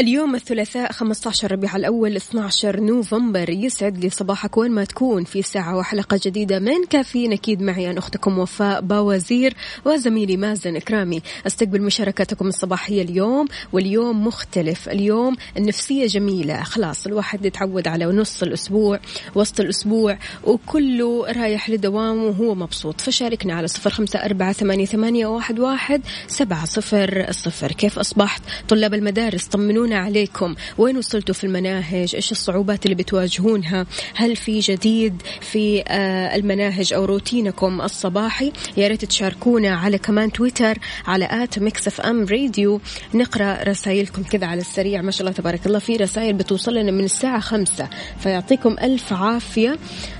اليوم 0.00 0.34
الثلاثاء 0.34 0.92
15 0.92 1.52
ربيع 1.52 1.76
الأول 1.76 2.16
12 2.16 2.80
نوفمبر. 2.80 3.50
يسعد 3.50 3.98
لي 3.98 4.10
صباحك 4.10 4.56
وين 4.56 4.70
ما 4.70 4.84
تكون 4.84 5.24
في 5.24 5.42
ساعة 5.42 5.76
وحلقة 5.76 6.20
جديدة 6.24 6.58
من 6.58 6.84
كافيين. 6.90 7.32
أكيد 7.32 7.62
معي 7.62 7.90
أنا 7.90 7.98
أختكم 7.98 8.38
وفاء 8.38 8.80
باوزير 8.80 9.54
وزميلي 9.84 10.36
مازن 10.36 10.76
إكرامي. 10.76 11.22
أستقبل 11.46 11.82
مشاركتكم 11.82 12.46
الصباحية 12.46 13.02
اليوم 13.02 13.46
واليوم 13.72 14.26
مختلف. 14.26 14.88
اليوم 14.88 15.36
النفسية 15.56 16.06
جميلة. 16.06 16.62
خلاص 16.62 17.06
الواحد 17.06 17.46
يتعود 17.46 17.88
على 17.88 18.04
نص 18.04 18.42
الأسبوع 18.42 19.00
وسط 19.34 19.60
الأسبوع 19.60 20.18
وكله 20.44 21.26
رايح 21.32 21.70
لدوامه 21.70 22.24
وهو 22.24 22.54
مبسوط. 22.54 23.00
فشاركنا 23.00 23.54
على 23.54 23.68
صفر 23.68 23.90
خمسة 23.90 24.18
أربعة 24.18 24.52
ثمانية, 24.52 25.26
واحد, 25.26 26.02
سبعة 26.26 26.64
صفر 26.64 27.26
صفر. 27.30 27.72
كيف 27.72 27.98
أصبحت 27.98 28.42
طلاب 28.68 28.94
المدارس؟ 28.94 29.48
طمنونا 29.84 29.98
عليكم. 30.04 30.54
وين 30.78 30.96
وصلتوا 30.96 31.34
في 31.34 31.44
المناهج؟ 31.44 32.14
إيش 32.14 32.32
الصعوبات 32.32 32.84
اللي 32.84 32.94
بتواجهونها؟ 32.94 33.86
هل 34.14 34.36
في 34.36 34.60
جديد 34.60 35.22
في 35.40 35.84
آه، 35.88 36.36
المناهج 36.36 36.92
أو 36.92 37.04
روتينكم 37.04 37.80
الصباحي؟ 37.80 38.52
يا 38.76 38.88
ريت 38.88 39.04
تشاركونا 39.04 39.74
على 39.74 39.98
كمان 39.98 40.32
تويتر 40.32 40.78
على 41.06 41.28
at 41.30 41.58
Mix 41.58 41.86
FM 41.86 42.24
Radio. 42.24 42.80
نقرأ 43.14 43.62
رسائلكم 43.62 44.22
كذا 44.22 44.46
على 44.46 44.60
السريع. 44.60 45.02
ما 45.02 45.10
شاء 45.10 45.20
الله 45.20 45.32
تبارك 45.32 45.66
الله 45.66 45.78
في 45.78 45.96
رسائل 45.96 46.32
بتوصل 46.32 46.74
لنا 46.74 46.90
من 46.90 47.04
الساعة 47.04 47.40
خمسة. 47.40 47.88
فيعطيكم 48.20 48.76
ألف 48.82 49.12
عافية. 49.12 49.78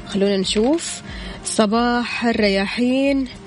خلونا 0.09 0.37
نشوف. 0.37 1.03
صباح 1.45 2.25
الرياحين. 2.25 3.44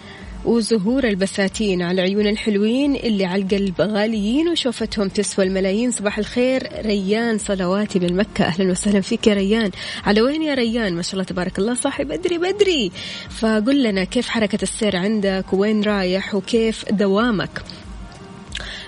وزهور 0.47 1.03
البساتين 1.03 1.81
على 1.81 2.01
عيون 2.01 2.27
الحلوين 2.27 2.95
اللي 2.95 3.25
على 3.25 3.41
القلب 3.41 3.81
غاليين 3.81 4.49
وشوفتهم 4.49 5.07
تسوى 5.07 5.45
الملايين. 5.45 5.91
صباح 5.91 6.17
الخير 6.17 6.67
ريان 6.85 7.37
صلواتي 7.37 7.99
من 7.99 8.15
مكة. 8.15 8.45
أهلا 8.45 8.71
وسهلا 8.71 9.01
فيك 9.01 9.27
يا 9.27 9.33
ريان. 9.33 9.71
على 10.05 10.21
وين 10.21 10.43
يا 10.43 10.53
ريان؟ 10.53 10.93
ما 10.93 11.01
شاء 11.01 11.13
الله 11.13 11.23
تبارك 11.23 11.59
الله. 11.59 11.73
صاحي 11.73 12.03
بدري 12.03 12.37
بدري. 12.37 12.91
فقل 13.29 13.83
لنا 13.83 14.03
كيف 14.03 14.29
حركة 14.29 14.59
السير 14.63 14.95
عندك؟ 14.95 15.45
وين 15.53 15.83
رايح؟ 15.83 16.35
وكيف 16.35 16.85
دوامك؟ 16.91 17.61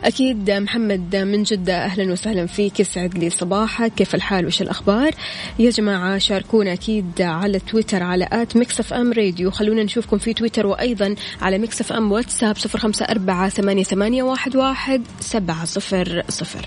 أكيد 0.04 0.52
محمد 0.52 1.16
من 1.16 1.44
جدة 1.44 1.86
أهلا 1.86 2.12
وسهلا 2.12 2.46
فيك 2.46 2.80
يسعد 2.80 3.18
لي 3.18 3.30
صباحك. 3.30 3.94
كيف 3.94 4.16
الحال؟ 4.16 4.46
وش 4.46 4.62
الأخبار؟ 4.62 5.12
يا 5.60 5.70
جماعة 5.70 6.18
شاركونا 6.18 6.74
أكيد 6.74 7.22
على 7.22 7.60
تويتر 7.60 8.04
على 8.04 8.30
at 8.32 8.58
Mix 8.58 8.80
FM 8.80 9.14
Radio. 9.14 9.52
خلونا 9.52 9.84
نشوفكم 9.84 10.18
في 10.18 10.34
تويتر 10.34 10.68
وأيضا 10.68 11.16
على 11.42 11.58
Mix 11.58 11.82
FM 11.82 12.12
واتساب 12.12 12.58
صفر 12.58 12.80
خمسة 12.80 13.06
أربعة 13.06 13.50
ثمانية, 13.50 13.84
ثمانية 13.84 14.24
واحد, 14.24 14.56
واحد 14.56 15.02
سبعة 15.20 15.66
صفر 15.66 16.24
صفر. 16.30 16.66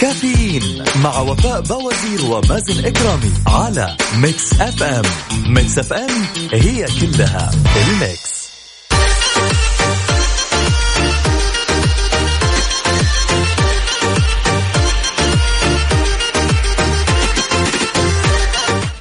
كافيين 0.00 0.84
مع 1.04 1.20
وفاء 1.20 1.60
باوزير 1.60 2.30
ومازن 2.30 2.84
إكرامي 2.84 3.32
على 3.46 3.96
Mix 4.22 4.52
FM. 4.60 5.02
Mix 5.54 5.78
FM 5.78 6.10
هي 6.52 6.86
كلها 7.00 7.50
ال 7.90 7.99
mix. 7.99 8.37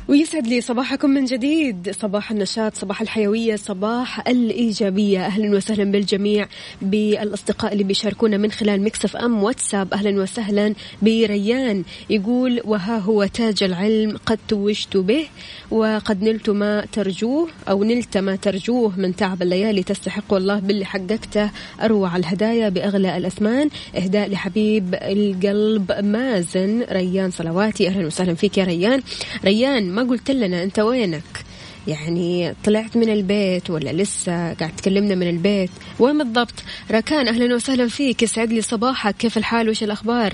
ويسعد 0.08 0.48
لي 0.48 0.62
صباحكم 0.62 1.10
من 1.10 1.26
جديد. 1.26 1.92
صباح 1.92 2.32
النشاط 2.32 2.76
صباح 2.76 3.02
الحيوية 3.02 3.56
صباح 3.56 4.28
الإيجابية. 4.28 5.26
أهلا 5.26 5.56
وسهلا 5.56 5.92
بالجميع 5.92 6.48
بالأصدقاء 6.82 7.74
اللي 7.74 7.84
بيشاركونا 7.84 8.38
من 8.38 8.52
خلال 8.52 8.84
Mix 8.84 9.16
FM 9.16 9.44
واتساب. 9.44 9.94
أهلا 9.94 10.22
وسهلا 10.22 10.74
بريان. 11.02 11.84
يقول 12.10 12.62
وها 12.66 12.98
هو 12.98 13.26
تاج 13.26 13.64
العلم 13.64 14.18
قد 14.26 14.40
توجت 14.48 14.98
به 14.98 15.26
وقد 15.72 16.24
نلت 16.24 16.50
ما 16.50 16.86
ترجوه 16.92 17.50
أو 17.70 17.84
نلت 17.84 18.18
ما 18.18 18.36
ترجوه 18.36 19.00
من 19.00 19.16
تعب 19.16 19.42
الليالي 19.42 19.84
تستحق 19.84 20.34
والله 20.34 20.60
باللي 20.60 20.86
حققته. 20.86 21.50
أروع 21.82 22.18
الهدايا 22.18 22.70
بأغلى 22.70 23.18
الأثمان. 23.18 23.70
إهداء 23.98 24.30
لحبيب 24.30 24.96
القلب 25.02 25.92
مازن 25.92 26.84
ريان 26.92 27.32
صلواتي. 27.32 27.88
أهلا 27.88 28.06
وسهلا 28.06 28.34
فيك 28.34 28.58
يا 28.58 28.64
ريان. 28.64 29.02
ريان 29.46 29.97
ما 29.98 30.04
قلت 30.04 30.32
لنا 30.32 30.64
أنت 30.64 30.80
وينك؟ 30.80 31.46
يعني 31.88 32.54
طلعت 32.64 32.98
من 32.98 33.10
البيت 33.10 33.70
ولا 33.70 33.90
لسه 33.90 34.54
قاعد 34.54 34.76
تكلمنا 34.76 35.16
من 35.16 35.30
البيت؟ 35.30 35.70
وين 36.00 36.18
بالضبط؟ 36.18 36.54
راكان 36.92 37.28
أهلا 37.28 37.56
وسهلا 37.56 37.88
فيك. 37.88 38.24
يسعد 38.24 38.54
لي 38.54 38.62
صباحك. 38.62 39.18
كيف 39.18 39.38
الحال؟ 39.38 39.70
وش 39.70 39.84
الأخبار؟ 39.84 40.34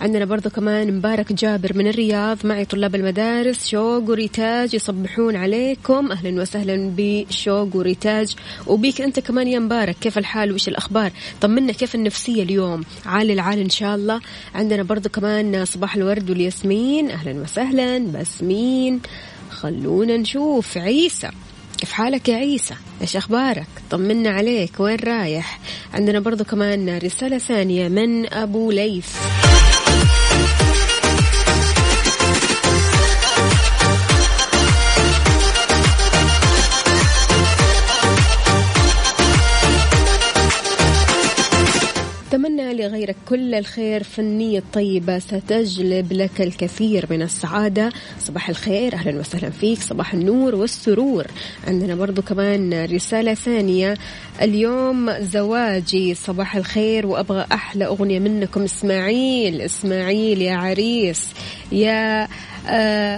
عندنا 0.00 0.24
برضو 0.24 0.50
كمان 0.50 0.96
مبارك 0.96 1.32
جابر 1.32 1.72
من 1.76 1.86
الرياض. 1.86 2.46
معي 2.46 2.64
طلاب 2.64 2.94
المدارس 2.94 3.66
شوق 3.66 4.10
وريتاج 4.10 4.74
يصبحون 4.74 5.36
عليكم. 5.36 6.12
أهلا 6.12 6.42
وسهلا 6.42 6.92
بشوق 6.96 7.76
وريتاج. 7.76 8.34
وبيك 8.66 9.00
أنت 9.00 9.20
كمان 9.20 9.48
يا 9.48 9.58
مبارك. 9.58 9.96
كيف 10.00 10.18
الحال؟ 10.18 10.52
وش 10.52 10.68
الأخبار؟ 10.68 11.12
طمنا 11.40 11.72
كيف 11.72 11.94
النفسية 11.94 12.42
اليوم؟ 12.42 12.84
عالي 13.06 13.32
العال 13.32 13.58
إن 13.58 13.70
شاء 13.70 13.94
الله. 13.94 14.20
عندنا 14.54 14.82
برضو 14.82 15.08
كمان 15.08 15.64
صباح 15.64 15.96
الورد 15.96 16.30
والياسمين. 16.30 17.10
أهلا 17.10 17.42
وسهلا 17.42 17.98
بسمين. 17.98 19.00
خلونا 19.54 20.16
نشوف 20.16 20.78
عيسى. 20.78 21.30
كيف 21.78 21.92
حالك 21.92 22.28
يا 22.28 22.36
عيسى؟ 22.36 22.74
إيش 23.00 23.16
أخبارك؟ 23.16 23.66
طمنا 23.90 24.30
عليك 24.30 24.80
وين 24.80 24.96
رايح؟ 24.96 25.60
عندنا 25.94 26.20
برضو 26.20 26.44
كمان 26.44 26.98
رسالة 26.98 27.38
ثانية 27.38 27.88
من 27.88 28.32
أبو 28.32 28.70
ليث. 28.70 29.08
لغيرك 42.72 43.16
كل 43.28 43.54
الخير 43.54 44.02
فالنية 44.02 44.58
الطيبة 44.58 45.18
ستجلب 45.18 46.12
لك 46.12 46.40
الكثير 46.40 47.06
من 47.10 47.22
السعادة. 47.22 47.92
صباح 48.20 48.48
الخير 48.48 48.94
أهلا 48.94 49.20
وسهلا 49.20 49.50
فيك. 49.50 49.78
صباح 49.78 50.14
النور 50.14 50.54
والسرور. 50.54 51.26
عندنا 51.66 51.94
برضو 51.94 52.22
كمان 52.22 52.84
رسالة 52.84 53.34
ثانية. 53.34 53.96
اليوم 54.42 55.12
زواجي. 55.20 56.14
صباح 56.14 56.56
الخير 56.56 57.06
وأبغى 57.06 57.46
أحلى 57.52 57.86
أغنية 57.86 58.18
منكم. 58.18 58.62
إسماعيل 58.62 59.60
إسماعيل 59.60 60.42
يا 60.42 60.54
عريس 60.54 61.26
يا 61.72 62.28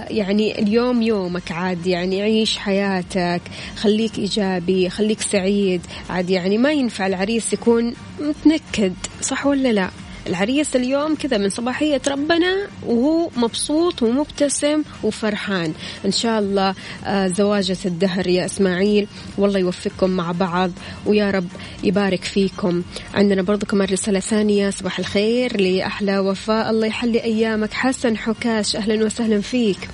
يعني 0.09 0.59
اليوم 0.59 1.01
يومك 1.01 1.51
عاد 1.51 1.87
يعني 1.87 2.21
عيش 2.21 2.57
حياتك 2.57 3.41
خليك 3.75 4.19
إيجابي 4.19 4.89
خليك 4.89 5.21
سعيد 5.21 5.81
عاد 6.09 6.29
يعني 6.29 6.57
ما 6.57 6.71
ينفع 6.71 7.07
العريس 7.07 7.53
يكون 7.53 7.93
متنكد 8.19 8.93
صح 9.21 9.45
ولا 9.45 9.73
لا؟ 9.73 9.89
العريس 10.27 10.75
اليوم 10.75 11.15
كذا 11.15 11.37
من 11.37 11.49
صباحية 11.49 12.01
ربنا 12.07 12.67
وهو 12.85 13.29
مبسوط 13.37 14.03
ومبتسم 14.03 14.83
وفرحان. 15.03 15.73
إن 16.05 16.11
شاء 16.11 16.39
الله 16.39 16.75
آه، 17.05 17.27
زواجة 17.27 17.77
الدهر 17.85 18.27
يا 18.27 18.45
إسماعيل. 18.45 19.07
والله 19.37 19.59
يوفقكم 19.59 20.09
مع 20.09 20.31
بعض 20.31 20.71
ويا 21.05 21.31
رب 21.31 21.47
يبارك 21.83 22.23
فيكم. 22.23 22.81
عندنا 23.13 23.41
برضو 23.41 23.65
كمان 23.65 23.87
رسالة 23.87 24.19
ثانية 24.19 24.69
صباح 24.69 24.99
الخير 24.99 25.61
لأحلى 25.61 26.19
وفاء. 26.19 26.69
الله 26.69 26.87
يحلي 26.87 27.23
أيامك. 27.23 27.73
حسن 27.73 28.17
حكاش 28.17 28.75
أهلا 28.75 29.05
وسهلا 29.05 29.41
فيك. 29.41 29.89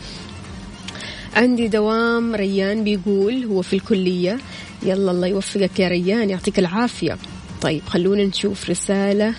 عندي 1.36 1.68
دوام 1.68 2.36
ريان 2.36 2.84
بيقول 2.84 3.46
هو 3.46 3.62
في 3.62 3.76
الكلية. 3.76 4.40
يلا 4.84 5.12
الله 5.12 5.28
يوفقك 5.28 5.80
يا 5.80 5.88
ريان 5.88 6.30
يعطيك 6.30 6.60
العافية. 6.60 7.18
طيب 7.62 7.82
خلونا 7.88 8.24
نشوف 8.24 8.70
رسالة. 8.70 9.34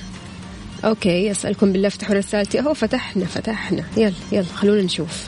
okay 0.84 1.30
اسالكم 1.30 1.72
بالله 1.72 1.88
افتحوا 1.88 2.14
رسالتي. 2.14 2.60
أهو 2.60 2.74
فتحنا 2.74 3.24
فتحنا. 3.24 3.84
يلا 3.96 4.12
يلا 4.32 4.44
خلونا 4.44 4.82
نشوف. 4.82 5.26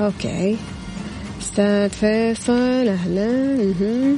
okay. 0.00 0.56
أستاذ 1.40 1.88
فيصل 1.90 2.88
أهلا. 2.88 4.16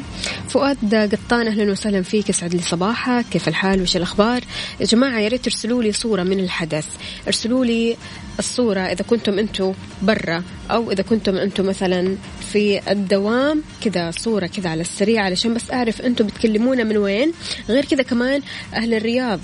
فؤاد 0.49 0.95
قطان 0.95 1.47
أهلا 1.47 1.73
وسهلا 1.73 2.03
فيك. 2.03 2.29
يسعد 2.29 2.55
لي 2.55 2.63
صباحك. 2.63 3.25
كيف 3.31 3.49
الحال؟ 3.49 3.83
وش 3.83 3.97
الأخبار؟ 3.97 4.43
يا 4.81 4.87
جماعة 4.87 5.21
يا 5.21 5.29
ريت 5.29 5.45
ترسلوا 5.45 5.83
لي 5.83 5.93
صورة 5.93 6.23
من 6.23 6.41
الحدث. 6.41 6.87
ارسلوا 7.27 7.65
لي 7.65 7.97
الصورة 8.39 8.81
إذا 8.81 9.03
كنتم 9.03 9.39
أنتم 9.39 9.73
برا 10.03 10.43
أو 10.71 10.93
إذا 10.93 11.03
كنتم 11.03 11.37
أنتم 11.37 11.67
مثلا 11.67 12.17
في 12.53 12.91
الدوام. 12.91 13.63
كذا 13.85 14.11
صورة 14.11 14.47
كذا 14.47 14.71
على 14.71 14.81
السريع 14.81 15.23
علشان 15.23 15.55
بس 15.55 15.71
أعرف 15.71 16.01
أنتم 16.01 16.27
بتكلمونا 16.27 16.85
من 16.85 16.97
وين. 16.97 17.33
غير 17.69 17.85
كذا 17.85 18.03
كمان 18.03 18.43
أهل 18.75 18.95
الرياض. 18.95 19.41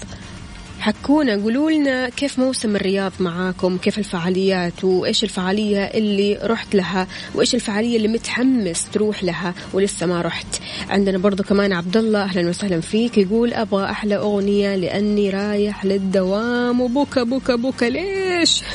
حكونا 0.81 1.33
قولوا 1.33 1.71
لنا 1.71 2.09
كيف 2.09 2.39
موسم 2.39 2.77
الرياض 2.77 3.13
معاكم؟ 3.21 3.79
كيف 3.79 3.99
الفعاليات؟ 3.99 4.85
وإيش 4.85 5.25
الفعالية 5.25 5.85
اللي 5.85 6.39
رحت 6.43 6.75
لها؟ 6.75 7.07
وإيش 7.35 7.55
الفعالية 7.55 7.97
اللي 7.97 8.09
متحمس 8.09 8.85
تروح 8.93 9.25
لها 9.25 9.55
ولسه 9.73 10.07
ما 10.07 10.23
رحت؟ 10.23 10.47
عندنا 10.91 11.19
برضو 11.19 11.43
كمان 11.43 11.73
عبد 11.73 11.97
الله 11.97 12.23
أهلا 12.23 12.49
وسهلا 12.49 12.81
فيك 12.81 13.19
يقول 13.19 13.55
أبغى 13.55 13.91
أحلى 13.91 14.17
أغنية 14.17 14.77
لأني 14.77 15.31
رايح 15.31 15.85
للدوام. 15.85 16.81
وبكى 16.81 17.25
بكى 17.25 17.57
بكى 17.57 17.91
ليش؟ 17.91 18.63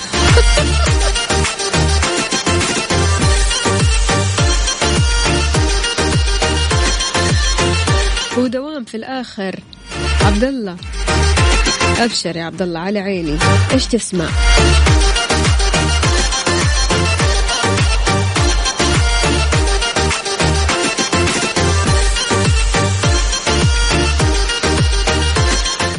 ودوام 8.38 8.84
في 8.84 8.98
الآخر. 8.98 9.60
عبد 10.22 10.44
الله 10.44 10.78
أبشر 12.02 12.36
يا 12.36 12.44
عبد 12.44 12.62
الله 12.62 12.80
على 12.80 13.00
عيني. 13.00 13.38
إيش 13.72 13.86
تسمع؟ 13.86 14.26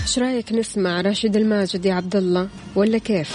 إيش 0.03 0.19
رأيك 0.19 0.53
نسمع 0.53 1.01
راشد 1.01 1.37
الماجد 1.37 1.87
يا 1.87 1.95
عبد 1.95 2.17
الله 2.17 2.49
ولا 2.75 2.99
كيف؟ 2.99 3.31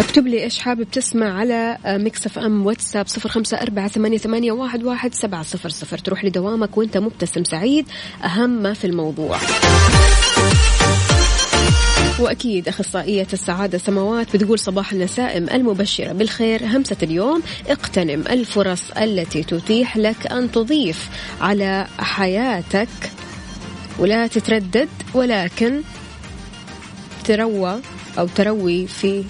اكتب 0.00 0.26
لي 0.26 0.42
إيش 0.42 0.58
حابب 0.58 0.90
تسمع 0.92 1.38
على 1.38 1.78
Mix 1.86 2.26
FM 2.26 2.66
واتساب 2.66 3.06
صفر 3.06 3.28
خمسة 3.28 3.56
أربعة 3.56 3.88
ثمانية, 3.88 4.18
ثمانية 4.18 4.52
واحد, 4.52 4.82
واحد 4.82 5.14
سبعة 5.14 5.42
صفر 5.42 5.68
صفر. 5.68 5.98
تروح 5.98 6.24
لدوامك 6.24 6.78
وانت 6.78 6.96
مبتسم 6.96 7.44
سعيد. 7.44 7.86
أهم 8.24 8.50
ما 8.50 8.74
في 8.74 8.86
الموضوع. 8.86 9.38
وأكيد 12.20 12.68
أخصائية 12.68 13.26
السعادة 13.32 13.78
سماوات 13.78 14.36
بتقول 14.36 14.58
صباح 14.58 14.92
النسائم 14.92 15.48
المبشرة 15.50 16.12
بالخير. 16.12 16.66
همسة 16.66 16.96
اليوم 17.02 17.42
اقتنم 17.68 18.24
الفرص 18.30 18.90
التي 18.90 19.42
تتيح 19.42 19.96
لك 19.96 20.26
أن 20.32 20.52
تضيف 20.52 21.08
على 21.40 21.86
حياتك. 21.98 22.88
ولا 23.98 24.26
تتردد 24.26 24.88
ولكن 25.14 25.82
تروى 27.24 27.80
أو 28.18 28.26
تروي 28.26 28.86
في 28.86 29.24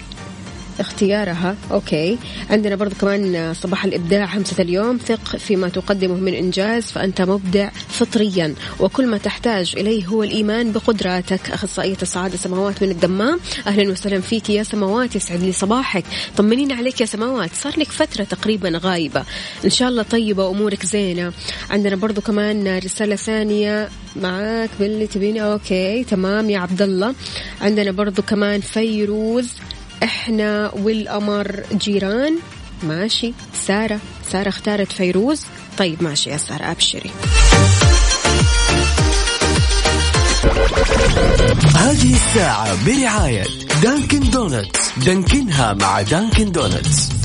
اختيارها. 0.79 1.55
أوكي. 1.71 2.17
عندنا 2.49 2.75
برضو 2.75 2.95
كمان 2.95 3.53
صباح 3.53 3.85
الإبداع 3.85 4.37
همسة 4.37 4.61
اليوم. 4.63 4.97
ثق 4.97 5.37
فيما 5.37 5.69
تقدمه 5.69 6.15
من 6.15 6.33
إنجاز 6.33 6.83
فأنت 6.83 7.21
مبدع 7.21 7.69
فطريا. 7.89 8.55
وكل 8.79 9.07
ما 9.07 9.17
تحتاج 9.17 9.73
إليه 9.77 10.05
هو 10.05 10.23
الإيمان 10.23 10.71
بقدراتك. 10.71 11.51
أخصائية 11.51 11.97
السعاده 12.01 12.37
سماوات 12.37 12.83
من 12.83 12.91
الدمام. 12.91 13.39
أهلا 13.67 13.91
وسهلا 13.91 14.21
فيك 14.21 14.49
يا 14.49 14.63
سماوات 14.63 15.15
يسعد 15.15 15.43
لي 15.43 15.51
صباحك. 15.51 16.05
طمنينا 16.37 16.75
عليك 16.75 17.01
يا 17.01 17.05
سماوات. 17.05 17.49
صار 17.53 17.79
لك 17.79 17.91
فترة 17.91 18.23
تقريبا 18.23 18.79
غايبة. 18.83 19.23
إن 19.65 19.69
شاء 19.69 19.89
الله 19.89 20.03
طيبة 20.03 20.49
امورك 20.49 20.85
زينة. 20.85 21.33
عندنا 21.69 21.95
برضو 21.95 22.21
كمان 22.21 22.77
رسالة 22.77 23.15
ثانية 23.15 23.89
معاك 24.15 24.69
باللي 24.79 25.07
تبيني. 25.07 25.43
okay 25.43 26.03
تمام 26.03 26.49
يا 26.49 26.59
عبد 26.59 26.81
الله. 26.81 27.15
عندنا 27.61 27.91
برضو 27.91 28.21
كمان 28.21 28.61
فيروز. 28.61 29.49
إحنا 30.03 30.71
والقمر 30.73 31.63
جيران. 31.73 32.39
ماشي. 32.83 33.33
سارة. 33.67 33.99
سارة 34.31 34.49
اختارت 34.49 34.91
فيروز. 34.91 35.41
طيب 35.77 36.03
ماشي 36.03 36.29
يا 36.29 36.37
سارة 36.37 36.71
أبشري. 36.71 37.11
هذه 41.75 42.13
الساعة 42.13 42.85
برعاية 42.85 43.43
Dunkin' 43.83 44.19
Donuts. 44.19 44.91
Dunkin 45.05 45.63
ها 45.63 45.73
مع 45.73 46.01
Dunkin' 46.01 46.51
Donuts. 46.51 47.22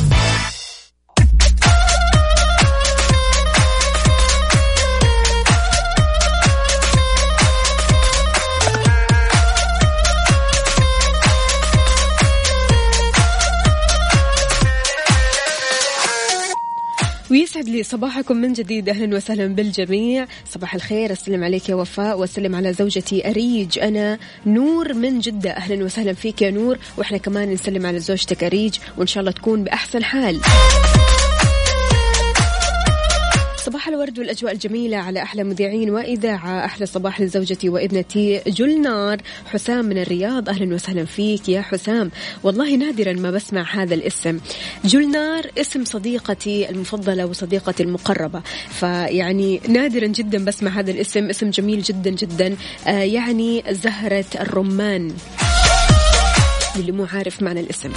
ويسعد 17.49 17.69
لي 17.69 17.83
صباحكم 17.83 18.37
من 18.37 18.53
جديد. 18.53 18.89
أهلا 18.89 19.17
وسهلا 19.17 19.47
بالجميع. 19.47 20.27
صباح 20.53 20.75
الخير. 20.75 21.13
اسلم 21.13 21.45
عليك 21.45 21.69
يا 21.69 21.75
وفاء. 21.75 22.19
واسلم 22.19 22.55
على 22.55 22.73
زوجتي 22.73 23.31
أريج. 23.31 23.79
أنا 23.79 24.19
نور 24.47 24.95
من 24.95 25.19
جدة. 25.19 25.51
أهلا 25.51 25.85
وسهلا 25.85 26.13
فيك 26.13 26.43
يا 26.43 26.51
نور. 26.51 26.79
وإحنا 26.97 27.19
كمان 27.19 27.51
نسلم 27.51 27.87
على 27.87 28.01
زوجتك 28.01 28.45
أريج. 28.45 28.79
وإن 28.97 29.07
شاء 29.07 29.21
الله 29.21 29.33
تكون 29.33 29.65
بأحسن 29.65 30.05
حال. 30.05 30.41
صباح 33.69 33.89
الورد 33.89 34.19
والأجواء 34.19 34.53
الجميلة 34.53 34.97
على 34.97 35.23
أحلى 35.23 35.45
مذيعين 35.45 35.91
وإذاعة 35.91 36.65
أحلى 36.65 36.87
صباح 36.87 37.21
لزوجتي 37.21 37.69
وابنتي 37.69 38.41
جلنار 38.47 39.19
حسام 39.47 39.85
من 39.85 39.99
الرياض 39.99 40.49
أهلا 40.49 40.75
وسهلا 40.75 41.05
فيك 41.05 41.49
يا 41.49 41.63
حسام. 41.63 42.11
والله 42.43 42.77
نادرا 42.77 43.13
ما 43.13 43.31
بسمع 43.31 43.63
هذا 43.75 43.95
الاسم. 43.95 44.41
جلنار 44.85 45.47
اسم 45.59 45.85
صديقتي 45.85 46.71
المفضلة 46.71 47.27
وصديقتي 47.27 47.83
المقربة. 47.83 48.43
فيعني 48.71 49.61
نادرا 49.69 50.07
جدا 50.07 50.45
بسمع 50.45 50.71
هذا 50.71 50.91
الاسم. 50.91 51.29
اسم 51.29 51.51
جميل 51.51 51.83
جدا 51.83 52.11
جدا. 52.11 52.57
آه 52.87 52.91
يعني 52.91 53.65
زهرة 53.71 54.25
الرمان. 54.41 55.13
اللي 56.77 56.93
مو 56.93 57.07
عارف 57.13 57.43
معنى 57.43 57.61
الاسم. 57.61 57.93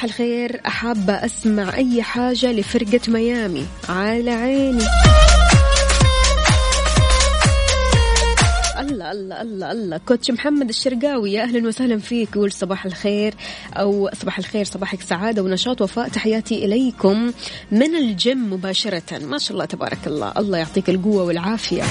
صباح 0.00 0.10
الخير. 0.10 0.60
أحابة 0.66 1.12
أسمع 1.12 1.74
أي 1.74 2.02
حاجة 2.02 2.52
لفرقة 2.52 3.00
ميامي. 3.08 3.66
على 3.88 4.30
عيني. 4.30 4.84
الله 8.80 9.10
الله 9.10 9.42
الله 9.42 9.72
الله. 9.72 10.00
كوتش 10.08 10.30
محمد 10.30 10.68
الشرقاوي 10.68 11.32
يا 11.32 11.42
أهلا 11.42 11.68
وسهلا 11.68 11.98
فيك. 11.98 12.36
يقول 12.36 12.52
صباح 12.52 12.84
الخير 12.84 13.34
أو 13.74 14.10
صباح 14.22 14.38
الخير 14.38 14.64
صباحك 14.64 15.02
سعادة 15.02 15.42
ونشاط 15.42 15.82
وفاء. 15.82 16.08
تحياتي 16.08 16.64
إليكم 16.64 17.32
من 17.70 17.94
الجيم 17.96 18.52
مباشرة. 18.52 19.18
ما 19.18 19.38
شاء 19.38 19.52
الله 19.52 19.64
تبارك 19.64 20.06
الله. 20.06 20.32
الله 20.36 20.58
يعطيك 20.58 20.90
القوة 20.90 21.24
والعافية. 21.24 21.82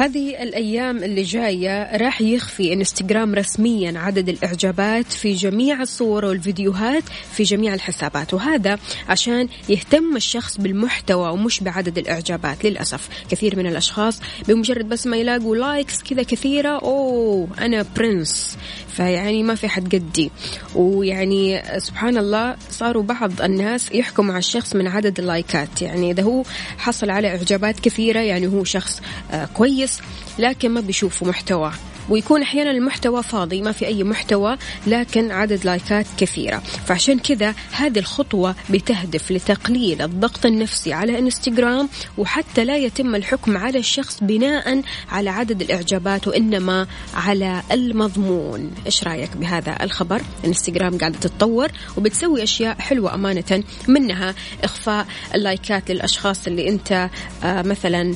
هذه 0.00 0.29
الأيام 0.40 1.04
اللي 1.04 1.22
جاية 1.22 1.96
راح 1.96 2.20
يخفي 2.20 2.72
انستغرام 2.72 3.34
رسميا 3.34 3.98
عدد 3.98 4.28
الإعجابات 4.28 5.12
في 5.12 5.32
جميع 5.32 5.82
الصور 5.82 6.24
والفيديوهات 6.24 7.02
في 7.32 7.42
جميع 7.42 7.74
الحسابات 7.74 8.34
وهذا 8.34 8.78
عشان 9.08 9.48
يهتم 9.68 10.16
الشخص 10.16 10.60
بالمحتوى 10.60 11.30
ومش 11.30 11.60
بعدد 11.60 11.98
الإعجابات 11.98 12.64
للأسف. 12.64 13.08
كثير 13.30 13.58
من 13.58 13.66
الأشخاص 13.66 14.20
بمجرد 14.48 14.88
بس 14.88 15.06
ما 15.06 15.16
يلاقوا 15.16 15.56
likes 15.56 16.02
كذا 16.02 16.22
كثيرة 16.22 16.68
أوه 16.68 17.48
أنا 17.60 17.84
prince 17.96 18.56
فيعني 18.88 19.42
ما 19.42 19.54
في 19.54 19.68
حد 19.68 19.94
قدي. 19.94 20.30
ويعني 20.74 21.62
سبحان 21.78 22.18
الله 22.18 22.56
صاروا 22.70 23.02
بعض 23.02 23.42
الناس 23.42 23.92
يحكموا 23.92 24.32
على 24.32 24.38
الشخص 24.38 24.76
من 24.76 24.86
عدد 24.86 25.18
اللايكات. 25.18 25.82
يعني 25.82 26.10
إذا 26.10 26.22
هو 26.22 26.42
حصل 26.78 27.10
على 27.10 27.28
إعجابات 27.28 27.80
كثيرة 27.80 28.20
يعني 28.20 28.46
هو 28.46 28.64
شخص 28.64 29.00
آه، 29.30 29.44
كويس. 29.44 30.00
لكن 30.40 30.70
ما 30.70 30.80
بيشوفوا 30.80 31.28
محتوى. 31.28 31.72
ويكون 32.08 32.42
أحيانا 32.42 32.70
المحتوى 32.70 33.22
فاضي 33.22 33.62
ما 33.62 33.72
في 33.72 33.86
أي 33.86 34.04
محتوى 34.04 34.56
لكن 34.86 35.30
عدد 35.30 35.64
لايكات 35.64 36.06
كثيرة. 36.18 36.62
فعشان 36.86 37.18
كذا 37.18 37.54
هذه 37.72 37.98
الخطوة 37.98 38.54
بتهدف 38.70 39.30
لتقليل 39.32 40.02
الضغط 40.02 40.46
النفسي 40.46 40.92
على 40.92 41.18
إنستغرام 41.18 41.88
وحتى 42.18 42.64
لا 42.64 42.76
يتم 42.76 43.14
الحكم 43.14 43.56
على 43.56 43.78
الشخص 43.78 44.18
بناء 44.22 44.82
على 45.10 45.30
عدد 45.30 45.62
الإعجابات 45.62 46.28
وإنما 46.28 46.86
على 47.14 47.62
المضمون. 47.72 48.70
إيش 48.86 49.04
رأيك 49.04 49.36
بهذا 49.36 49.76
الخبر؟ 49.82 50.22
إنستغرام 50.44 50.98
قاعدة 50.98 51.18
تتطور 51.18 51.68
وبتسوي 51.96 52.42
أشياء 52.42 52.78
حلوة 52.78 53.14
أمانة 53.14 53.64
منها 53.88 54.34
إخفاء 54.64 55.06
اللايكات 55.34 55.90
للأشخاص 55.90 56.46
اللي 56.46 56.68
أنت 56.68 57.10
آه 57.44 57.62
مثلا 57.62 58.14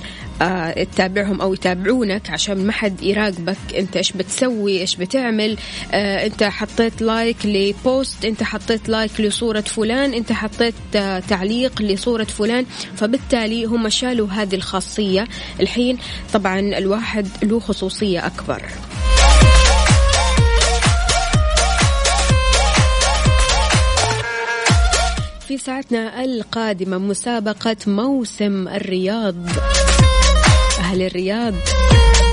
تتابعهم 0.85 1.41
أو 1.41 1.55
يتابعونك 1.55 2.31
عشان 2.31 2.67
ما 2.67 2.73
حد 2.73 3.03
يراقبك. 3.03 3.57
أنت 3.79 3.97
إيش 3.97 4.13
بتسوي؟ 4.13 4.81
إيش 4.81 4.97
بتعمل؟ 4.97 5.57
آه 5.93 6.27
أنت 6.27 6.45
حطيت 6.45 7.03
like 7.03 7.47
ل 7.47 7.62
post 7.62 8.25
أنت 8.25 8.43
حطيت 8.43 8.89
like 8.89 9.21
لصورة 9.21 9.61
فلان 9.61 10.15
أنت 10.15 10.33
حطيت 10.33 10.75
آه 10.97 11.19
تعليق 11.19 11.83
لصورة 11.83 12.25
فلان. 12.25 12.67
فبالتالي 12.97 13.65
هم 13.65 13.89
شالوا 13.89 14.29
هذه 14.29 14.55
الخاصية. 14.55 15.29
الحين 15.61 15.99
طبعا 16.33 16.59
الواحد 16.61 17.29
له 17.43 17.61
خصوصية 17.61 18.27
أكبر. 18.27 18.63
في 25.49 25.59
ساعتنا 25.59 26.25
القادمة 26.25 26.99
مسابقة 26.99 27.77
موسم 27.87 28.69
الرياض. 28.69 29.37
أهل 30.95 31.03
الرياض. 31.03 31.55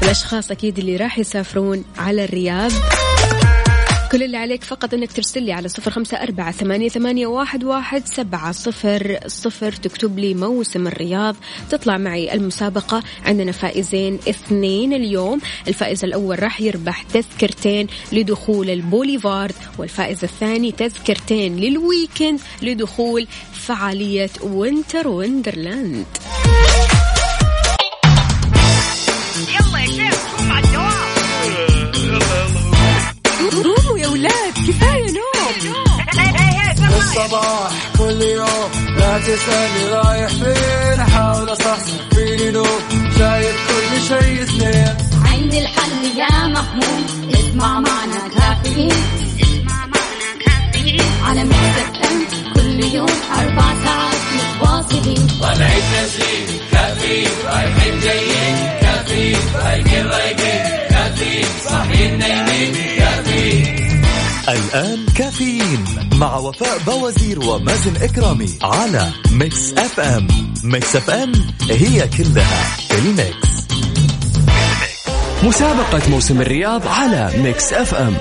الأشخاص 0.03 0.51
أكيد 0.51 0.79
اللي 0.79 0.95
راح 0.95 1.19
يسافرون 1.19 1.83
على 1.97 2.23
الرياض. 2.23 2.71
كل 4.11 4.23
اللي 4.23 4.37
عليك 4.37 4.63
فقط 4.63 4.93
إنك 4.93 5.11
ترسل 5.11 5.43
لي 5.43 5.53
على 5.53 5.67
صفر 5.67 5.91
خمسة 5.91 6.17
أربعة 6.17 6.51
ثمانية, 6.51 6.89
ثمانية 6.89 7.27
واحد, 7.27 7.63
واحد 7.63 8.03
سبعة 8.05 8.51
صفر 8.51 9.19
صفر. 9.27 9.71
تكتب 9.71 10.19
لي 10.19 10.33
موسم 10.33 10.87
الرياض. 10.87 11.35
تطلع 11.69 11.97
معي 11.97 12.33
المسابقة. 12.33 13.03
عندنا 13.25 13.51
فائزين 13.51 14.19
اثنين 14.29 14.93
اليوم. 14.93 15.41
الفائز 15.67 16.03
الأول 16.03 16.43
راح 16.43 16.61
يربح 16.61 17.03
تذكرتين 17.03 17.87
لدخول 18.11 18.69
البوليفارد. 18.69 19.55
والفائز 19.77 20.23
الثاني 20.23 20.71
تذكرتين 20.71 21.57
لل 21.57 21.75
weekend 21.75 22.39
لدخول 22.61 23.27
فعالية 23.53 24.29
Winter 24.43 25.07
Wonderland 25.07 26.05
قوموا 34.11 34.17
يا 34.17 34.31
ولاد 34.31 34.53
كفاية 34.53 35.11
نوم. 35.11 36.93
الصباح 36.99 37.71
كل 37.97 38.21
يوم 38.21 38.71
لا 38.97 39.17
تسألني 39.17 39.85
رايح 39.93 40.27
فين 40.27 40.99
أحاول 40.99 41.51
أصحصح 41.51 41.93
فيني 42.15 42.51
نوم. 42.51 42.81
شايف 43.17 43.55
كل 43.67 44.01
شيء 44.07 44.45
سنين 44.45 44.97
عندي 45.25 45.59
الحل 45.59 46.17
يا 46.17 46.47
محمود 46.47 47.33
اسمع 47.33 47.79
معنا 47.79 48.27
كافيين. 48.37 48.91
اسمع 49.41 49.85
معنا 49.85 50.29
كافيين 50.45 51.11
على 51.25 51.43
مكتب 51.43 52.05
ام 52.11 52.53
كل 52.53 52.95
يوم 52.95 53.09
أربع 53.37 53.73
ساعات 53.83 54.21
متواصلين. 54.35 55.27
طلعت 55.41 55.83
نسرين 55.93 56.59
كافيين 56.71 57.29
رايحين 57.45 57.99
جايين. 57.99 58.55
كافيين 58.81 59.39
رايقين 59.55 60.05
رايقين 60.07 60.61
كافيين 60.89 61.45
صاحيين 61.69 62.19
نايمين. 62.19 62.90
الآن 64.49 65.05
كافيين 65.15 65.85
مع 66.15 66.37
وفاء 66.37 66.77
بوازير 66.87 67.39
ومازن 67.39 67.95
إكرامي 68.01 68.49
على 68.61 69.09
Mix 69.31 69.73
FM. 69.73 70.27
Mix 70.63 70.95
FM 70.95 71.31
هي 71.69 72.07
كلها 72.07 72.77
ال 72.91 73.00
mix. 73.00 73.35
مسابقة 75.43 76.09
موسم 76.09 76.41
الرياض 76.41 76.87
على 76.87 77.31
Mix 77.37 77.73
FM. 77.73 78.17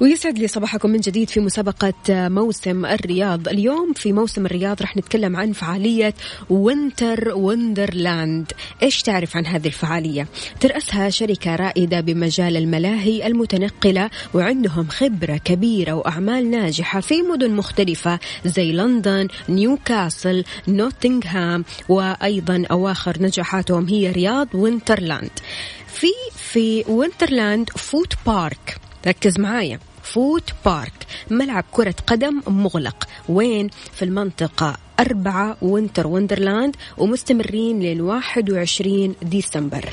ويسعد 0.00 0.38
لي 0.38 0.48
صباحكم 0.48 0.90
من 0.90 1.00
جديد 1.00 1.30
في 1.30 1.40
مسابقة 1.40 1.94
موسم 2.08 2.86
الرياض. 2.86 3.48
اليوم 3.48 3.92
في 3.92 4.12
موسم 4.12 4.46
الرياض 4.46 4.82
رح 4.82 4.96
نتكلم 4.96 5.36
عن 5.36 5.52
فعالية 5.52 6.14
Winter 6.50 7.34
Wonderland 7.34 8.52
إيش 8.82 9.02
تعرف 9.02 9.36
عن 9.36 9.46
هذه 9.46 9.66
الفعالية؟ 9.66 10.28
ترأسها 10.60 11.10
شركة 11.10 11.56
رائدة 11.56 12.00
بمجال 12.00 12.56
الملاهي 12.56 13.26
المتنقلة 13.26 14.10
وعندهم 14.34 14.88
خبرة 14.88 15.36
كبيرة 15.36 15.92
وأعمال 15.92 16.50
ناجحة 16.50 17.00
في 17.00 17.22
مدن 17.22 17.50
مختلفة 17.50 18.18
زي 18.44 18.72
لندن 18.72 19.28
نيوكاسل 19.48 20.44
نوتنغهام 20.68 21.64
وأيضا 21.88 22.64
أواخر 22.70 23.22
نجاحاتهم 23.22 23.88
هي 23.88 24.12
رياض 24.12 24.48
Winterland 24.54 25.30
في 25.86 26.12
في 26.36 26.84
Winterland 26.88 27.70
Foot 27.70 28.14
Park 28.26 28.76
ركز 29.06 29.38
معايا. 29.38 29.87
Foot 30.12 30.50
Park. 30.64 31.06
ملعب 31.30 31.64
كرة 31.72 31.94
قدم 32.06 32.42
مغلق. 32.46 33.08
وين؟ 33.28 33.68
في 33.92 34.04
المنطقة 34.04 34.76
أربعة 35.00 35.56
Winter 35.62 36.06
Wonderland 36.06 36.76
ومستمرين 36.98 37.80
لل 37.80 38.00
21 38.02 39.14
ديسمبر. 39.22 39.88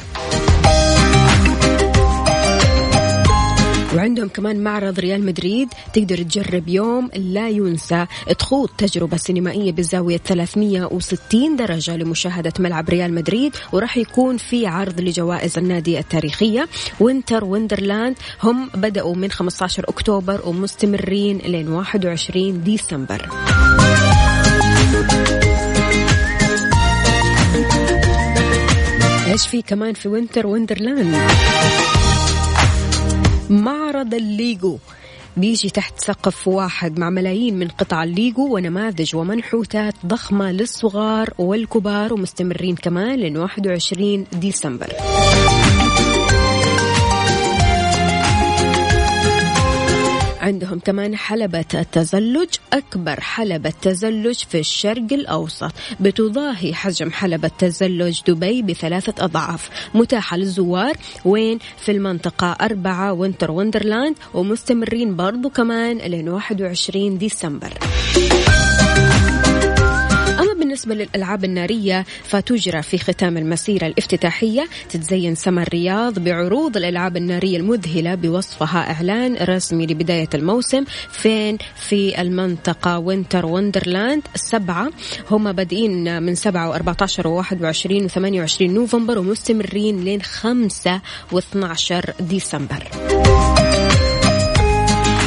وعندهم 3.95 4.27
كمان 4.27 4.63
معرض 4.63 4.99
ريال 4.99 5.25
مدريد 5.25 5.69
تقدر 5.93 6.17
تجرب 6.17 6.67
يوم 6.67 7.09
لا 7.15 7.49
ينسى 7.49 8.05
تخوض 8.39 8.69
تجربة 8.77 9.17
سينمائية 9.17 9.71
بزاوية 9.71 10.17
360 10.17 11.55
درجة 11.55 11.97
لمشاهدة 11.97 12.53
ملعب 12.59 12.89
ريال 12.89 13.13
مدريد 13.13 13.55
وراح 13.71 13.97
يكون 13.97 14.37
في 14.37 14.67
عرض 14.67 15.01
لجوائز 15.01 15.57
النادي 15.57 15.99
التاريخية. 15.99 16.67
Winter 16.99 17.45
Wonderland 17.45 18.15
هم 18.43 18.69
بدأوا 18.75 19.15
من 19.15 19.31
15 19.31 19.83
أكتوبر 19.89 20.41
ومستمرين 20.45 21.37
لين 21.37 21.67
21 21.67 22.63
ديسمبر. 22.63 23.29
إيش 29.27 29.47
في 29.47 29.61
كمان 29.61 29.93
في 29.93 30.07
Winter 30.07 30.47
Wonderland؟ 30.47 31.15
معرض 33.49 34.13
الليجو 34.13 34.77
بيجي 35.37 35.69
تحت 35.69 35.99
سقف 35.99 36.47
واحد 36.47 36.99
مع 36.99 37.09
ملايين 37.09 37.59
من 37.59 37.67
قطع 37.67 38.03
الليجو 38.03 38.55
ونماذج 38.55 39.15
ومنحوتات 39.15 39.93
ضخمة 40.05 40.51
للصغار 40.51 41.33
والكبار 41.37 42.13
ومستمرين 42.13 42.75
كمان 42.75 43.19
لين 43.19 43.37
21 43.37 44.25
ديسمبر. 44.33 44.93
عندهم 50.45 50.79
كمان 50.79 51.15
حلبة 51.15 51.65
التزلج 51.73 52.49
أكبر 52.73 53.19
حلبة 53.19 53.73
تزلج 53.81 54.35
في 54.35 54.59
الشرق 54.59 55.13
الأوسط. 55.13 55.71
بتضاهي 55.99 56.73
حجم 56.73 57.11
حلبة 57.11 57.51
تزلج 57.57 58.19
دبي 58.27 58.61
بثلاثة 58.61 59.25
أضعاف. 59.25 59.69
متاحة 59.93 60.37
للزوار 60.37 60.93
وين؟ 61.25 61.59
في 61.77 61.91
المنطقة 61.91 62.51
أربعة 62.61 63.13
Winter 63.13 63.51
Wonderland 63.51 64.15
ومستمرين 64.33 65.15
برضو 65.15 65.49
كمان 65.49 65.97
لين 65.97 66.29
21 66.29 67.17
ديسمبر. 67.17 67.73
بالنسبة 70.75 70.95
للألعاب 70.95 71.43
النارية 71.43 72.05
فتجرى 72.23 72.81
في 72.81 72.97
ختام 72.97 73.37
المسيرة 73.37 73.87
الافتتاحية 73.87 74.67
تتزين 74.89 75.35
سما 75.35 75.61
الرياض 75.61 76.19
بعروض 76.19 76.77
الألعاب 76.77 77.17
النارية 77.17 77.57
المذهلة 77.57 78.15
بوصفها 78.15 78.91
إعلان 78.91 79.35
رسمي 79.41 79.85
لبداية 79.85 80.29
الموسم. 80.33 80.83
فين 81.11 81.57
في 81.75 82.21
المنطقة 82.21 82.99
Winter 82.99 83.45
Wonderland؟ 83.45 84.23
السبعة 84.35 84.89
هم 85.31 85.51
بادئين 85.51 86.23
من 86.23 86.35
7 86.35 86.77
و14 86.77 86.81
و21 87.23 88.09
و28 88.09 88.61
نوفمبر 88.61 89.17
ومستمرين 89.17 90.03
لين 90.03 90.21
5 90.21 91.01
و12 91.31 92.21
ديسمبر. 92.21 92.83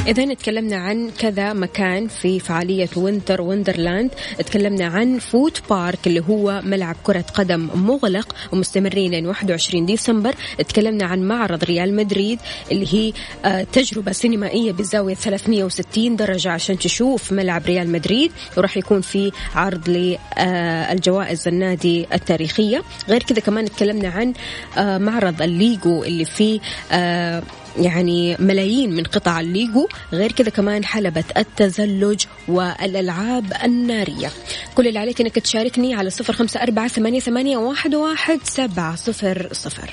إذا 0.08 0.34
تكلمنا 0.34 0.76
عن 0.76 1.10
كذا 1.18 1.52
مكان 1.52 2.08
في 2.08 2.40
فعالية 2.40 2.88
Winter 2.96 3.40
Wonderland 3.40 4.10
تكلمنا 4.38 4.86
عن 4.86 5.18
Foot 5.18 5.62
Park 5.70 6.06
اللي 6.06 6.22
هو 6.28 6.60
ملعب 6.64 6.96
كرة 7.02 7.24
قدم 7.34 7.68
مغلق 7.74 8.34
ومستمرين 8.52 9.10
لين 9.10 9.26
21 9.26 9.86
ديسمبر. 9.86 10.34
تكلمنا 10.58 11.04
عن 11.04 11.22
معرض 11.22 11.64
ريال 11.64 11.96
مدريد 11.96 12.38
اللي 12.72 12.94
هي 12.94 13.12
آه، 13.44 13.62
تجربة 13.62 14.12
سينمائية 14.12 14.72
بزاوية 14.72 15.14
360 15.14 16.16
درجة 16.16 16.50
عشان 16.50 16.78
تشوف 16.78 17.32
ملعب 17.32 17.66
ريال 17.66 17.92
مدريد. 17.92 18.32
وراح 18.56 18.76
يكون 18.76 19.00
في 19.00 19.32
عرض 19.54 19.88
للجوائز 19.88 21.48
النادي 21.48 22.06
التاريخية. 22.12 22.82
غير 23.08 23.22
كذا 23.22 23.40
كمان 23.40 23.64
تكلمنا 23.64 24.08
عن 24.08 24.32
آه، 24.78 24.98
معرض 24.98 25.42
الليجو 25.42 26.04
اللي 26.04 26.24
فيه 26.24 26.60
آه، 26.92 27.42
يعني 27.76 28.36
ملايين 28.38 28.94
من 28.94 29.04
قطع 29.04 29.40
الليجو 29.40 29.88
غير 30.12 30.32
كذا 30.32 30.50
كمان 30.50 30.84
حلبة 30.84 31.24
التزلج 31.36 32.24
والألعاب 32.48 33.52
النارية. 33.64 34.30
كل 34.74 34.88
اللي 34.88 34.98
عليك 34.98 35.20
أنك 35.20 35.38
تشاركني 35.38 35.94
على 35.94 36.10
صفر 36.10 36.32
خمسة 36.32 36.62
أربعة 36.62 36.88
ثمانية, 36.88 37.20
ثمانية 37.20 37.56
واحد, 37.56 37.94
واحد 37.94 38.38
سبعة 38.44 38.96
صفر 38.96 39.48
صفر. 39.52 39.90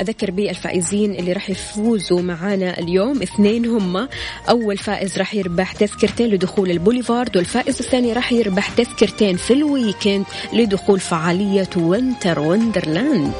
أذكر 0.00 0.30
بالفائزين 0.30 1.14
اللي 1.14 1.32
راح 1.32 1.50
يفوزوا 1.50 2.22
معانا 2.22 2.78
اليوم. 2.78 3.22
اثنين 3.22 3.66
هم. 3.66 4.08
أول 4.48 4.78
فائز 4.78 5.18
راح 5.18 5.34
يربح 5.34 5.72
تذكرتين 5.72 6.26
لدخول 6.26 6.70
البوليفارد 6.70 7.36
والفائز 7.36 7.78
الثاني 7.78 8.12
راح 8.12 8.32
يربح 8.32 8.68
تذكرتين 8.68 9.36
في 9.36 9.52
ال 9.52 9.61
weekend 9.61 10.24
لدخول 10.52 11.00
فعالية 11.00 11.70
Winter 11.76 12.40
Wonderland. 12.40 13.32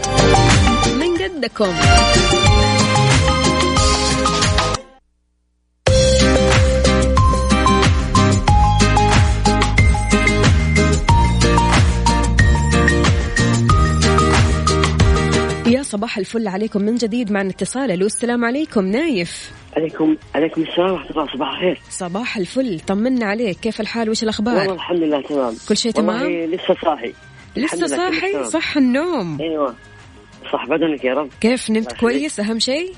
من 1.26 1.40
قدكم 1.40 1.74
يا 15.66 15.82
صباح 15.82 16.18
الفل 16.18 16.48
عليكم 16.48 16.82
من 16.82 16.94
جديد 16.94 17.32
معنا 17.32 17.50
اتصال 17.50 17.90
ألو 17.90 18.06
السلام 18.06 18.44
عليكم 18.44 18.86
نايف. 18.86 19.52
عليكم 19.76 20.16
عليكم 20.34 20.62
السلام 20.62 20.92
ورحمة 20.92 21.10
الله 21.10 21.26
صباح 21.32 21.50
الخير. 21.50 21.80
صباح 21.90 22.36
الفل 22.36 22.80
طمنا 22.80 23.26
عليك 23.26 23.60
كيف 23.60 23.80
الحال؟ 23.80 24.10
وش 24.10 24.22
والله 24.22 24.22
الاخبار 24.22 24.72
الحمد 24.74 24.98
لله 24.98 25.20
تمام. 25.20 25.54
كل 25.68 25.76
شيء 25.76 25.92
تمام؟ 25.92 26.22
والله 26.22 26.46
لسه 26.46 26.76
صاحي. 26.84 27.12
لسه 27.56 27.86
صاحي. 27.86 28.44
صح 28.44 28.76
النوم. 28.76 29.40
أيوه. 29.40 29.74
صح 30.52 30.66
بدنك 30.66 31.04
يا 31.04 31.14
رب. 31.14 31.28
كيف 31.40 31.70
نمت 31.70 31.92
كويس؟ 31.92 32.40
أهم 32.40 32.58
شيء؟ 32.58 32.92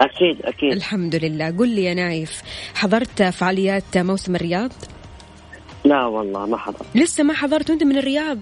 أكيد 0.00 0.42
أكيد. 0.44 0.72
الحمد 0.72 1.16
لله. 1.16 1.50
قل 1.58 1.68
لي 1.68 1.84
يا 1.84 1.94
نايف 1.94 2.42
حضرت 2.74 3.22
فعاليات 3.22 3.98
موسم 3.98 4.36
الرياض؟ 4.36 4.70
لا 5.84 6.06
والله 6.06 6.46
ما 6.46 6.56
حضر 6.56 6.86
لسه 6.94 7.24
ما 7.24 7.34
حضرت 7.34 7.70
وأنت 7.70 7.82
من 7.82 7.98
الرياض؟ 7.98 8.38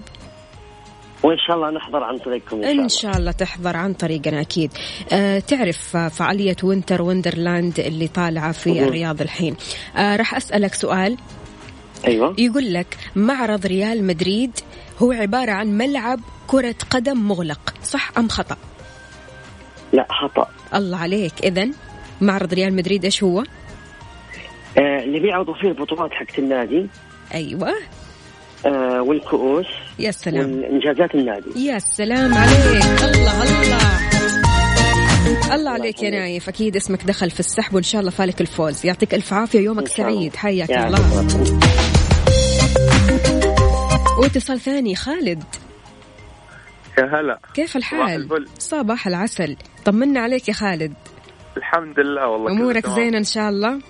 وإن 1.23 1.37
شاء 1.47 1.57
الله 1.57 1.71
نحضر 1.71 2.03
عن 2.03 2.19
طريقكم 2.19 2.57
إن 2.57 2.63
شاء 2.63 2.73
الله. 2.73 2.83
إن 2.83 2.89
شاء 2.89 3.17
الله 3.17 3.33
تحضر 3.33 3.77
عن 3.77 3.93
طريقنا 3.93 4.41
أكيد. 4.41 4.71
أه 5.13 5.39
تعرف 5.39 5.97
فعالية 5.97 6.57
Winter 6.63 7.03
Wonderland 7.03 7.81
اللي 7.81 8.09
طالعة 8.09 8.53
في 8.53 8.71
موسم 8.71 8.85
الرياض 8.85 9.21
الحين. 9.21 9.57
أه 9.97 10.17
راح 10.17 10.35
أسألك 10.35 10.75
سؤال. 10.75 11.17
أيوه. 12.07 12.35
يقول 12.39 12.73
لك 12.75 12.97
معرض 13.17 13.67
ريال 13.67 14.05
مدريد 14.05 14.51
هو 15.03 15.13
عبارة 15.13 15.53
عن 15.53 15.79
ملعب 15.79 16.21
كرة 16.47 16.75
قدم 16.91 17.29
مغلق 17.29 17.75
صح 17.83 18.11
أم 18.19 18.29
خطأ؟ 18.29 18.57
لا 19.93 20.07
خطأ. 20.11 20.49
الله 20.75 20.99
عليك. 20.99 21.33
اذا 21.45 21.69
معرض 22.21 22.55
ريال 22.55 22.75
مدريد 22.75 23.05
إيش 23.05 23.23
هو؟ 23.23 23.41
آه 24.79 25.03
اللي 25.05 25.21
بيعرضوا 25.21 25.55
فيه 25.55 25.69
البطولات 25.69 26.11
حقت 26.13 26.39
النادي. 26.39 26.87
أيوه. 27.35 27.75
آه 28.67 29.03
والكؤوس. 29.03 29.67
يا 29.99 30.11
سلام. 30.11 30.53
والإنجازات 30.53 31.15
النادي. 31.15 31.67
يا 31.67 31.79
سلام 31.79 32.35
عليك. 32.35 33.03
الله 33.03 33.63
الله. 33.63 33.81
الله 35.55 35.71
عليك 35.71 36.03
يا. 36.03 36.11
نايف. 36.11 36.49
أكيد 36.49 36.77
اسمك 36.77 37.05
دخل 37.05 37.31
في 37.31 37.41
السحب 37.41 37.75
وإن 37.75 37.83
شاء 37.83 38.01
الله 38.01 38.11
فالك 38.11 38.41
الفوز. 38.41 38.87
يعطيك 38.87 39.15
ألف 39.15 39.33
عافية 39.33 39.61
يومك. 39.61 39.89
سعيد. 39.89 40.37
حياك 40.37 40.71
يا 40.71 40.87
الله. 40.87 41.90
واتصال 44.19 44.61
ثاني 44.61 44.95
خالد. 44.95 45.45
يا 46.99 47.05
هلا. 47.05 47.41
كيف 47.55 47.77
الحال. 47.77 48.47
صباح 48.59 49.07
العسل. 49.07 49.57
طمنا 49.85 50.21
عليك 50.21 50.49
يا 50.49 50.53
خالد. 50.53 50.95
الحمد 51.57 52.01
لله 52.01 52.29
والله 52.29 52.53
أمورك. 52.53 52.87
زينة 52.91 53.19
إن 53.19 53.25
شاء 53.25 53.49
الله؟ 53.49 53.81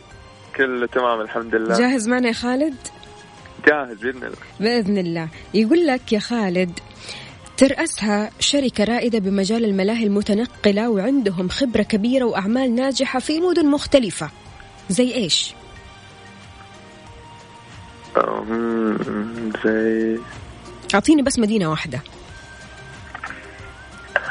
كله 0.57 0.87
تمام 0.87 1.21
الحمد 1.21 1.55
لله. 1.55 1.79
جاهز 1.79 2.09
معنا 2.09 2.29
يا 2.29 2.33
خالد؟ 2.33 2.77
جاهز 3.67 3.97
بإذن 3.97 4.25
الله. 4.25 4.37
بإذن 4.61 4.99
الله. 4.99 5.29
يقول 5.55 5.87
لك 5.87 6.13
يا 6.13 6.19
خالد 6.19 6.79
ترأسها 7.57 8.31
شركة 8.41 8.85
رائدة 8.85 9.19
بمجال 9.19 9.65
الملاهي 9.65 10.05
المتنقلة 10.05 10.91
وعندهم 10.91 11.49
خبرة 11.49 11.83
كبيرة 11.83 12.25
وأعمال 12.25 12.75
ناجحة 12.75 13.19
في 13.19 13.41
مدن 13.41 13.67
مختلفة. 13.67 14.31
زي 14.89 15.15
إيش؟ 15.15 15.55
زي 19.65 20.19
أعطيني 20.95 21.23
بس 21.23 21.39
مدينة 21.39 21.71
واحدة. 21.71 22.01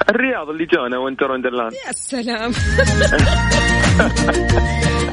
الرياض 0.09 0.49
اللي 0.49 0.65
جونا 0.65 0.97
Winter 0.97 1.31
Wonderland. 1.31 1.73
يا 1.73 1.91
سلام. 1.91 2.51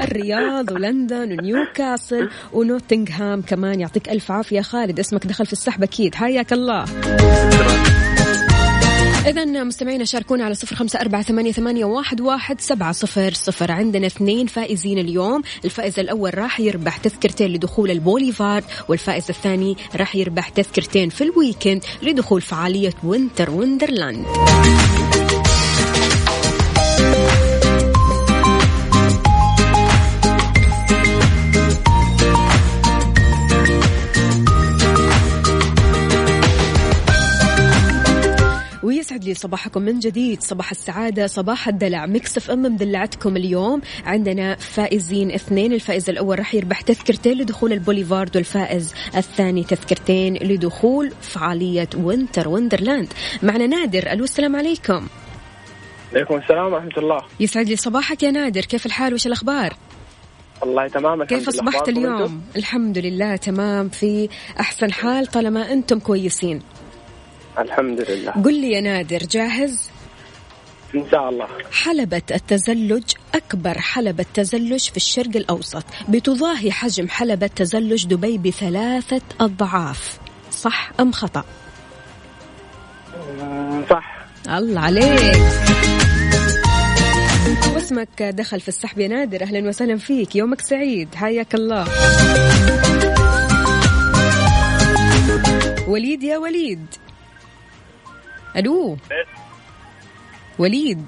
الرياض 0.04 0.72
ولندن 0.72 1.32
ونيوكاسل 1.32 2.30
ونوتنغهام 2.52 3.42
كمان. 3.42 3.80
يعطيك 3.80 4.08
ألف 4.08 4.30
عافية. 4.32 4.60
خالد 4.60 4.98
اسمك 4.98 5.26
دخل 5.26 5.46
في 5.46 5.52
السحب 5.52 5.82
أكيد. 5.82 6.14
حياك 6.14 6.52
الله. 6.52 6.84
إذا 9.30 9.44
مستمعينا 9.44 10.04
شاركونا 10.04 10.44
على 10.44 10.54
صفر 10.54 10.76
خمسة 10.76 11.00
أربعة 11.00 11.22
ثمانية, 11.22 11.52
ثمانية 11.52 11.84
واحد, 11.84 12.20
واحد 12.20 12.60
سبعة 12.60 12.92
صفر 12.92 13.32
صفر. 13.32 13.72
عندنا 13.72 14.06
اثنين 14.06 14.46
فائزين 14.46 14.98
اليوم. 14.98 15.42
الفائز 15.64 15.98
الأول 15.98 16.38
راح 16.38 16.60
يربح 16.60 16.96
تذكرتين 16.96 17.52
لدخول 17.52 17.90
البوليفارد 17.90 18.64
والفائز 18.88 19.24
الثاني 19.28 19.76
راح 19.96 20.16
يربح 20.16 20.48
تذكرتين 20.48 21.08
في 21.08 21.24
ال 21.24 21.32
weekend 21.32 21.84
لدخول 22.02 22.40
فعالية 22.40 22.92
Winter 23.04 23.50
Wonderland. 23.50 24.26
ويسعد 39.16 39.28
لي 39.28 39.34
صباحكم 39.34 39.82
من 39.82 39.98
جديد. 39.98 40.42
صباح 40.42 40.70
السعادة 40.70 41.26
صباح 41.26 41.68
الدلع. 41.68 42.06
Mix 42.06 42.36
FM 42.36 42.62
مدلعتكم 42.62 43.36
اليوم. 43.36 43.80
عندنا 44.04 44.56
فائزين 44.56 45.30
اثنين. 45.30 45.72
الفائز 45.72 46.10
الأول 46.10 46.38
راح 46.38 46.54
يربح 46.54 46.80
تذكرتين 46.80 47.38
لدخول 47.38 47.72
البوليفارد 47.72 48.36
والفائز 48.36 48.94
الثاني 49.16 49.64
تذكرتين 49.64 50.34
لدخول 50.34 51.12
فعالية 51.20 51.88
Winter 51.96 52.48
Wonderland 52.48 53.12
معنا 53.42 53.66
نادر. 53.66 54.12
ألو 54.12 54.24
السلام 54.24 54.56
عليكم. 54.56 55.06
عليكم 56.14 56.36
السلام 56.36 56.72
ورحمة 56.72 56.98
الله. 56.98 57.22
يسعد 57.40 57.68
لي 57.68 57.76
صباحك 57.76 58.22
يا 58.22 58.30
نادر. 58.30 58.60
كيف 58.60 58.86
الحال؟ 58.86 59.14
وش 59.14 59.26
الأخبار؟ 59.26 59.76
الله 60.62 60.88
تمام 60.88 61.24
كيف. 61.24 61.48
أصبحت 61.48 61.88
اليوم؟ 61.88 62.42
الحمد 62.56 62.98
لله 62.98 63.36
تمام. 63.36 63.88
في 63.88 64.28
أحسن 64.60 64.92
حال 64.92 65.26
طالما 65.26 65.72
أنتم 65.72 65.98
كويسين. 65.98 66.62
الحمد 67.58 68.00
لله 68.10 68.32
قل 68.32 68.60
لي 68.60 68.70
يا 68.70 68.80
نادر 68.80 69.18
جاهز؟ 69.18 69.90
إن 70.94 71.04
شاء 71.10 71.28
الله. 71.28 71.46
حلبة 71.72 72.22
التزلج 72.30 73.04
أكبر 73.34 73.78
حلبة 73.78 74.24
تزلج 74.34 74.90
في 74.90 74.96
الشرق 74.96 75.36
الأوسط. 75.36 75.84
بتضاهي 76.08 76.72
حجم 76.72 77.08
حلبة 77.08 77.46
تزلج 77.46 78.06
دبي 78.06 78.38
بثلاثة 78.38 79.20
أضعاف. 79.40 80.18
صح 80.50 80.90
أم 81.00 81.12
خطأ؟ 81.12 81.44
مم، 83.40 83.84
صح. 83.90 84.26
الله 84.48 84.80
عليك. 84.80 85.36
واسمك 87.74 88.22
دخل 88.22 88.60
في 88.60 88.68
السحب 88.68 88.98
يا 88.98 89.08
نادر 89.08 89.42
أهلا 89.42 89.68
وسهلا 89.68 89.96
فيك. 89.96 90.36
يومك 90.36 90.60
سعيد 90.60 91.14
حياك 91.14 91.54
الله. 91.54 91.84
وليد 95.88 96.22
يا 96.22 96.38
وليد. 96.38 96.86
ألو. 98.56 98.96
وليد. 100.58 101.06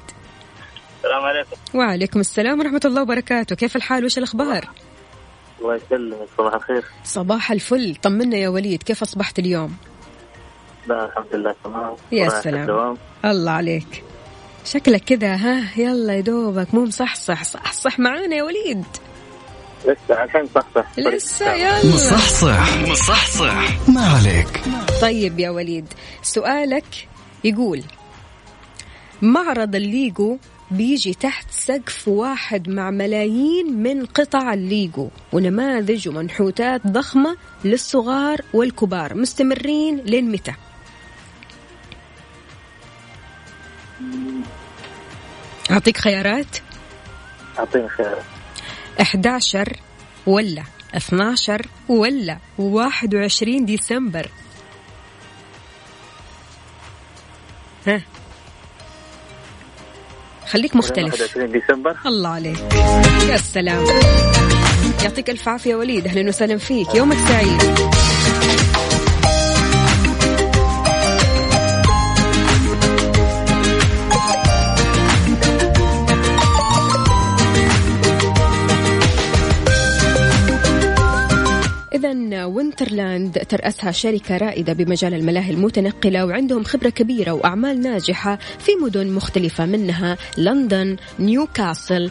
السلام 0.98 1.22
عليكم. 1.22 1.56
وعليكم 1.74 2.20
السلام 2.20 2.60
ورحمة 2.60 2.80
الله 2.84 3.02
وبركاته. 3.02 3.56
كيف 3.56 3.76
الحال؟ 3.76 4.04
وش 4.04 4.18
الأخبار؟ 4.18 4.68
الله 5.60 5.74
يسلمك. 5.74 6.28
صباح 6.38 6.54
الخير. 6.54 6.84
صباح 7.04 7.52
الفل. 7.52 7.96
طمنا 8.02 8.36
يا 8.36 8.48
وليد. 8.48 8.82
كيف 8.82 9.02
أصبحت 9.02 9.38
اليوم؟ 9.38 9.76
لا 10.86 11.04
الحمد 11.04 11.34
لله 11.34 11.54
تمام. 11.64 11.96
يا 12.12 12.28
سلام. 12.28 12.60
الدوام. 12.60 12.96
الله 13.24 13.50
عليك. 13.52 14.04
شكلك 14.64 15.04
كذا 15.04 15.34
ها؟ 15.34 15.80
يلا 15.80 16.14
يا 16.14 16.20
دوبك. 16.20 16.74
مو 16.74 16.84
مصحصح. 16.84 17.44
صح 17.44 17.72
صح 17.72 17.98
معانا 17.98 18.36
يا 18.36 18.42
وليد. 18.42 18.84
لسه 19.84 20.14
عشان 20.14 20.48
صح 20.54 20.66
صح 20.74 20.98
لسه 20.98 21.52
يلا. 21.52 21.94
مصحصح. 21.94 22.76
مصحصح. 22.88 23.88
ما 23.88 24.06
عليك. 24.06 24.60
طيب 25.02 25.38
يا 25.38 25.50
وليد 25.50 25.86
سؤالك 26.22 27.08
يقول 27.44 27.82
معرض 29.22 29.74
الليجو 29.74 30.38
بيجي 30.70 31.14
تحت 31.14 31.50
سقف 31.50 32.08
واحد 32.08 32.68
مع 32.68 32.90
ملايين 32.90 33.82
من 33.82 34.06
قطع 34.06 34.54
الليجو 34.54 35.08
ونماذج 35.32 36.08
ومنحوتات 36.08 36.86
ضخمة 36.86 37.36
للصغار 37.64 38.40
والكبار 38.54 39.14
مستمرين 39.14 39.96
لين 39.96 40.32
متى؟ 40.32 40.54
أعطيك 45.70 45.96
خيارات؟ 45.96 46.56
أعطيني 47.58 47.88
خير 47.88 48.16
11 49.00 49.76
ولا 50.26 50.62
12 50.94 51.66
ولا 51.88 52.38
21 52.58 53.64
ديسمبر. 53.64 54.30
ها؟ 57.88 58.02
خليك 60.46 60.76
مختلف. 60.76 61.14
21 61.14 61.52
ديسمبر. 61.52 61.96
الله 62.06 62.28
عليك. 62.28 62.58
يا 63.28 63.36
سلام. 63.36 63.84
يعطيك 65.02 65.30
ألف 65.30 65.48
عافية 65.48 65.74
وليد. 65.74 66.06
أهلا 66.06 66.28
وسهلا 66.28 66.58
فيك. 66.58 66.94
يومك 66.94 67.16
سعيد. 67.28 67.62
إذا 82.28 82.44
Winterland 82.44 83.32
ترأسها 83.48 83.90
شركة 83.90 84.36
رائدة 84.36 84.72
بمجال 84.72 85.14
الملاهي 85.14 85.50
المتنقلة 85.50 86.26
وعندهم 86.26 86.64
خبرة 86.64 86.88
كبيرة 86.88 87.32
وأعمال 87.32 87.80
ناجحة 87.80 88.38
في 88.58 88.72
مدن 88.82 89.10
مختلفة 89.10 89.66
منها 89.66 90.16
لندن، 90.38 90.96
نيوكاسل، 91.20 92.10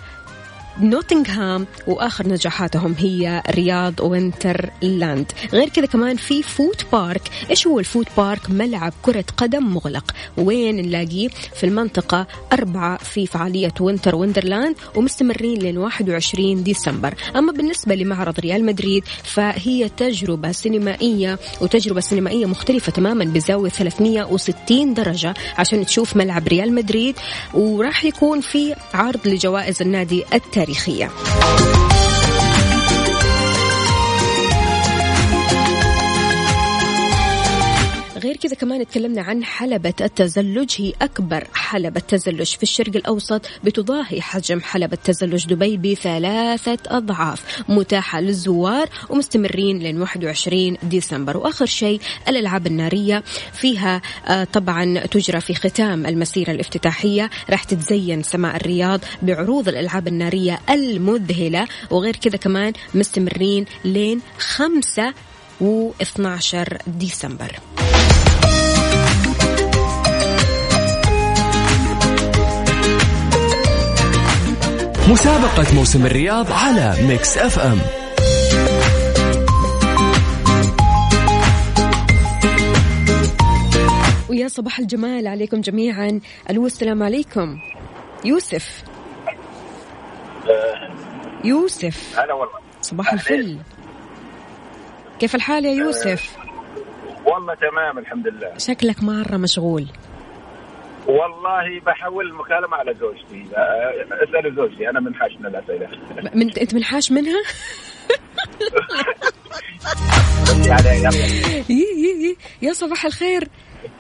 نوتنغهام 0.82 1.68
وآخر 1.88 2.28
نجاحاتهم 2.28 2.96
هي 3.00 3.44
رياض 3.50 3.94
Winterland 4.02 5.32
غير 5.54 5.70
كذا 5.70 5.86
كمان 5.86 6.16
في 6.16 6.44
Foot 6.44 6.86
Park. 6.92 7.22
إيش 7.50 7.68
هو 7.68 7.80
ال 7.80 7.85
Foot 7.85 8.08
Park؟ 8.18 8.50
ملعب 8.50 8.94
كرة 9.02 9.26
قدم 9.38 9.74
مغلق. 9.74 10.12
وين 10.38 10.76
نلاقيه؟ 10.76 11.28
في 11.28 11.66
المنطقة 11.66 12.28
أربعة 12.54 12.98
في 12.98 13.28
فعالية 13.28 13.74
Winter 13.82 14.16
Wonderland 14.16 14.76
ومستمرين 14.96 15.60
لين 15.60 15.78
21 15.78 16.64
ديسمبر. 16.64 17.14
أما 17.36 17.52
بالنسبة 17.52 17.96
لمعرض 17.96 18.40
ريال 18.40 18.66
مدريد 18.66 19.04
فهي 19.24 19.90
تجربة 19.90 20.52
سينمائية 20.52 21.40
وتجربة 21.62 22.00
سينمائية 22.00 22.46
مختلفة 22.46 22.92
تماما 22.92 23.26
بزاوية 23.26 23.70
360 23.70 24.94
درجة 24.94 25.34
عشان 25.58 25.86
تشوف 25.86 26.16
ملعب 26.16 26.48
ريال 26.48 26.76
مدريد. 26.76 27.16
وراح 27.54 28.06
يكون 28.06 28.42
في 28.42 28.76
عرض 28.94 29.28
لجوائز 29.28 29.82
النادي 29.82 30.24
التاريخية. 30.68 31.12
كذا 38.38 38.56
كمان 38.56 38.88
تكلمنا 38.88 39.22
عن 39.22 39.44
حلبة 39.44 39.94
التزلج. 40.02 40.76
هي 40.78 40.94
أكبر 41.02 41.48
حلبة 41.54 42.00
تزلج 42.00 42.56
في 42.56 42.64
الشرق 42.64 42.96
الأوسط 42.96 43.46
بتضاهي 43.64 44.22
حجم 44.22 44.62
حلبة 44.62 44.98
تزلج 45.04 45.48
دبي 45.48 45.78
بثلاثة 45.78 46.78
أضعاف. 46.88 47.64
متاحة 47.70 48.20
للزوار 48.22 48.90
ومستمرين 49.10 49.80
لين 49.80 50.02
21 50.02 50.78
ديسمبر. 50.84 51.38
وآخر 51.38 51.66
شيء 51.66 52.02
الألعاب 52.28 52.68
النارية. 52.68 53.24
فيها 53.54 54.02
آه، 54.28 54.44
طبعا 54.44 55.00
تجرى 55.00 55.42
في 55.42 55.54
ختام 55.54 56.06
المسيرة 56.06 56.52
الافتتاحية. 56.52 57.30
راح 57.50 57.64
تتزين 57.64 58.24
سماء 58.24 58.56
الرياض 58.56 59.00
بعروض 59.22 59.68
الألعاب 59.68 60.08
النارية 60.08 60.60
المذهلة. 60.70 61.68
وغير 61.92 62.16
كذا 62.16 62.38
كمان 62.38 62.74
مستمرين 62.96 63.66
لين 63.86 64.22
5 64.40 65.14
و12 65.62 66.78
ديسمبر. 66.88 67.60
مسابقة 75.10 75.76
موسم 75.76 76.06
الرياض 76.06 76.52
على 76.52 76.96
Mix 77.08 77.38
FM 77.38 77.78
ويا 84.30 84.48
صباح 84.48 84.80
الجمال 84.80 85.28
عليكم 85.28 85.62
جميعا. 85.62 86.20
ألو 86.50 86.66
السلام 86.66 87.04
عليكم. 87.04 87.60
يوسف. 88.26 88.84
يوسف. 91.44 92.20
هلا 92.20 92.34
والله. 92.34 92.60
صباح 92.82 93.14
الفل. 93.14 93.58
كيف 95.20 95.36
الحال 95.36 95.66
يا 95.66 95.72
يوسف؟ 95.72 96.38
والله 97.26 97.54
تمام 97.56 97.98
الحمد 97.98 98.28
لله. 98.28 98.58
شكلك 98.58 99.04
مرة 99.04 99.38
مشغول. 99.38 99.88
والله 101.08 101.80
بحول 101.86 102.28
المكالمة 102.28 102.78
على 102.78 102.94
زوجتي. 102.94 103.44
اسأل 104.12 104.56
زوجتي 104.56 104.90
أنا 104.90 105.00
منحاش 105.00 105.32
من 105.40 105.46
الأسئلة. 105.46 105.90
من 106.36 106.52
أنت 106.60 106.76
منحاش 106.76 107.12
منها؟ 107.12 107.42
يعني 110.68 110.98
يلا. 111.00 111.10
يي 111.70 111.86
يي 111.98 112.24
يي. 112.24 112.38
يا 112.62 112.74
صباح 112.74 113.06
الخير. 113.06 113.48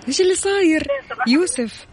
إيش 0.07 0.21
اللي 0.21 0.35
صاير؟ 0.35 0.87
يوسف. 1.27 1.87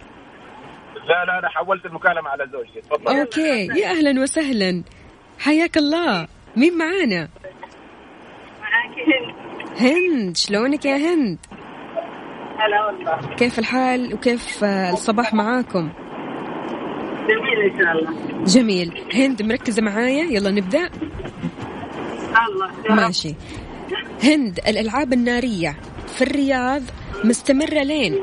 لا 1.08 1.24
لا 1.24 1.38
أنا 1.38 1.48
حولت 1.48 1.86
المكالمة 1.86 2.28
على 2.28 2.46
زوجتي. 2.52 2.80
تفضل. 2.80 3.18
أوكي. 3.18 3.66
يا 3.80 3.90
أهلا 3.90 4.22
وسهلا. 4.22 4.82
حياك 5.38 5.76
الله. 5.76 6.26
مين 6.56 6.78
معانا؟ 6.78 7.28
هند. 9.80 10.36
شلونك 10.36 10.84
يا 10.84 10.96
هند؟ 10.96 11.38
هلا 12.58 12.86
والله. 12.86 13.34
كيف 13.36 13.58
الحال 13.58 14.14
وكيف 14.14 14.64
الصباح 14.64 15.34
معاكم؟ 15.34 15.90
جميل 17.28 17.72
إن 17.72 17.78
شاء 17.84 17.92
الله. 17.92 18.44
جميل. 18.44 19.02
هند 19.14 19.42
مركزة 19.42 19.82
معايا؟ 19.82 20.24
يلا 20.24 20.50
نبدأ. 20.50 20.90
الله. 22.48 22.96
ماشي. 23.06 23.34
هند 24.22 24.58
الألعاب 24.68 25.12
النارية 25.12 25.76
في 26.06 26.22
الرياض 26.22 26.82
مستمرة 27.24 27.82
لين 27.82 28.14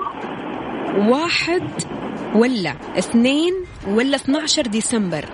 واحد 0.98 1.64
ولا 2.36 2.74
اثنين 2.98 3.54
ولا 3.88 4.16
12 4.16 4.62
ديسمبر. 4.62 5.26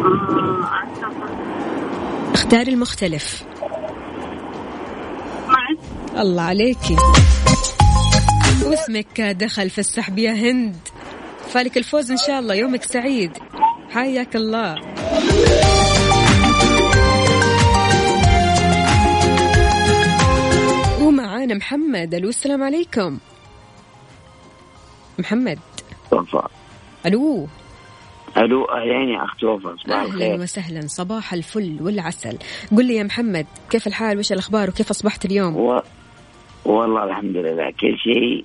آه،. 0.00 0.72
اختاري 2.34 2.72
المختلف. 2.72 3.51
الله 6.18 6.42
عليكي. 6.42 6.96
واسمك 8.66 9.20
دخل 9.20 9.70
في 9.70 9.78
السحب 9.78 10.18
يا 10.18 10.32
هند. 10.32 10.76
فالك 11.48 11.76
الفوز 11.76 12.10
إن 12.10 12.16
شاء 12.16 12.40
الله 12.40 12.54
يومك 12.54 12.82
سعيد. 12.82 13.30
حياك 13.90 14.36
الله. 14.36 14.74
ومعانا 21.02 21.54
محمد 21.54 22.14
ألو 22.14 22.28
السلام 22.28 22.62
عليكم. 22.62 23.18
محمد. 25.18 25.58
وفاء 26.12 26.50
ألو. 27.06 27.48
ألو 28.36 28.64
يا 28.64 29.24
أختي 29.24 29.46
وفاء 29.46 29.76
صباح 29.76 29.96
أهلا 29.96 30.14
الخير 30.14 30.40
وسهلا 30.40 30.86
صباح 30.86 31.32
الفل 31.32 31.78
والعسل. 31.80 32.38
قل 32.76 32.84
لي 32.86 32.94
يا 32.94 33.02
محمد 33.02 33.46
كيف 33.70 33.86
الحال؟ 33.86 34.18
وش 34.18 34.32
الأخبار؟ 34.32 34.68
وكيف 34.68 34.90
أصبحت 34.90 35.24
اليوم؟ 35.24 35.56
و... 35.56 35.82
والله 36.64 37.04
الحمد 37.04 37.36
لله 37.36 37.70
كل 37.80 37.98
شيء 37.98 38.44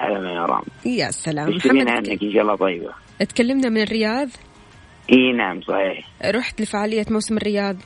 على 0.00 0.20
ما 0.20 0.32
يرام. 0.32 0.62
يا 0.86 1.10
سلام. 1.10 1.50
محمد 1.50 1.88
عنك 1.88 2.22
إن 2.22 2.32
شاء 2.32 2.42
الله 2.42 2.56
طيبة. 2.56 2.92
تكلمنا 3.18 3.68
من 3.68 3.82
الرياض؟ 3.82 4.28
إي 5.12 5.32
نعم 5.32 5.60
صحيح. 5.60 6.06
رحت 6.24 6.60
لفعالية 6.60 7.04
موسم 7.10 7.36
الرياض؟ 7.36 7.76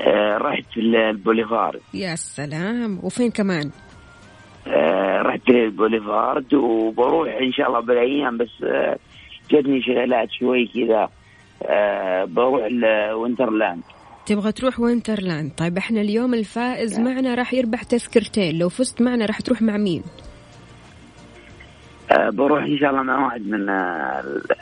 آه 0.00 0.36
رحت 0.38 0.76
البوليفارد. 0.76 1.80
يا 1.94 2.14
سلام. 2.14 3.00
وفين 3.02 3.30
كمان؟ 3.30 3.70
آه 4.66 5.22
رحت 5.22 5.50
للبوليفارد 5.50 6.54
وبروح 6.54 7.28
إن 7.28 7.52
شاء 7.52 7.68
الله 7.68 7.80
بالأيام 7.80 8.38
بس 8.38 8.62
آه 8.64 8.98
جتني 9.50 9.82
شغلات 9.82 10.28
شوي 10.40 10.66
كذا. 10.74 11.08
آه 11.62 12.24
بروح 12.24 12.66
ل 12.70 12.80
Winterland 12.80 13.82
تبغى 14.26 14.52
تروح 14.52 14.80
Winterland؟ 14.80 15.50
طيب 15.56 15.76
إحنا 15.78 16.00
اليوم 16.00 16.34
الفائز 16.34 16.98
معنا 16.98 17.34
راح 17.34 17.54
يربح 17.54 17.82
تذكرتين 17.82 18.58
لو 18.58 18.68
فزت 18.68 19.02
معنا 19.02 19.26
راح 19.26 19.40
تروح 19.40 19.62
مع 19.62 19.76
مين؟ 19.76 20.02
آه، 22.10 22.30
بروح 22.30 22.64
إن 22.64 22.78
شاء 22.78 22.90
الله 22.90 23.02
مع 23.02 23.24
واحد 23.24 23.46
من 23.46 23.68
آه، 23.68 23.74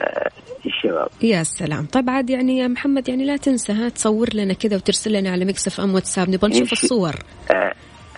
آه، 0.00 0.30
الشباب. 0.66 1.08
يا 1.22 1.42
سلام. 1.42 1.86
طيب 1.86 2.10
عاد 2.10 2.30
يعني 2.30 2.58
يا 2.58 2.68
محمد 2.68 3.08
يعني 3.08 3.24
لا 3.24 3.36
تنسى 3.36 3.72
ها 3.72 3.88
تصور 3.88 4.34
لنا 4.34 4.54
كذا 4.54 4.76
وترسل 4.76 5.12
لنا 5.12 5.30
على 5.30 5.44
Mix 5.44 5.66
FM 5.66 5.94
واتساب 5.94 6.30
نبغى 6.30 6.50
نشوف؟ 6.50 6.72
الصور. 6.72 7.14
آه، 7.50 7.74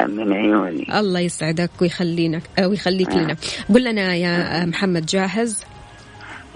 من 0.06 0.32
عيوني. 0.32 0.98
الله 0.98 1.20
يسعدك 1.20 1.70
ويخلينا 1.80 2.40
ويخليك 2.64 3.10
آه. 3.10 3.18
لنا. 3.18 3.36
قل 3.74 3.84
لنا 3.84 4.14
يا 4.14 4.64
محمد 4.64 5.06
جاهز؟ 5.06 5.64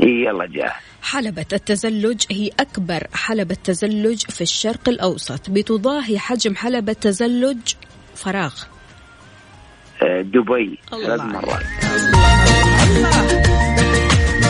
إي، 0.03 0.09
يلا 0.25 0.47
جاهز. 0.47 0.73
حلبة 1.07 1.47
التزلج 1.53 2.23
هي 2.31 2.51
أكبر 2.61 3.07
حلبة 3.15 3.57
تزلج 3.65 4.21
في 4.29 4.41
الشرق 4.41 4.89
الأوسط. 4.89 5.51
بتضاهي 5.51 6.19
حجم 6.19 6.57
حلبة 6.57 6.93
تزلج 6.93 7.59
فراغ. 8.15 8.55
آه، 10.03 10.23
دبي. 10.23 10.79
ثلاث 10.91 11.21
مرات. 11.21 11.63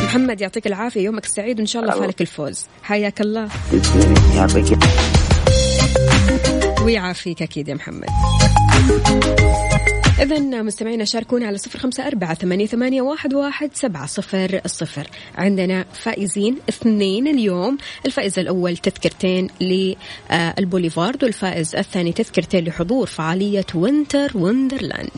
محمد 0.05 0.41
يعطيك 0.41 0.67
العافية. 0.67 1.01
يومك 1.01 1.25
سعيد 1.25 1.59
وإن 1.59 1.67
شاء 1.67 1.83
الله. 1.83 2.01
فالك 2.01 2.21
الفوز. 2.21 2.67
حياك 2.83 3.21
الله. 3.21 3.49
ويعافيك 6.83 7.43
أكيد 7.43 7.69
يا 7.69 7.75
محمد. 7.75 8.09
إذا 10.23 10.63
مستمعينا 10.63 11.05
شاركونا 11.05 11.47
على 11.47 11.59
صفر 11.59 11.79
خمسة 11.79 12.07
أربعة 12.07 12.35
ثمانية, 12.35 12.67
ثمانية 12.67 13.03
واحد, 13.03 13.35
واحد 13.35 13.71
سبعة 13.75 14.07
صفر 14.07 14.61
الصفر 14.65 15.11
عندنا 15.35 15.85
فائزين 15.93 16.59
اثنين 16.69 17.29
اليوم. 17.29 17.79
الفائز 18.07 18.39
الأول 18.39 18.77
تذكرتين 18.77 19.49
للبوليفارد 19.61 21.25
والفائز 21.25 21.77
الثاني 21.77 22.13
تذكرتين 22.13 22.65
لحضور 22.65 23.07
فعالية 23.07 23.67
Winter 23.75 24.33
Wonderland 24.35 25.11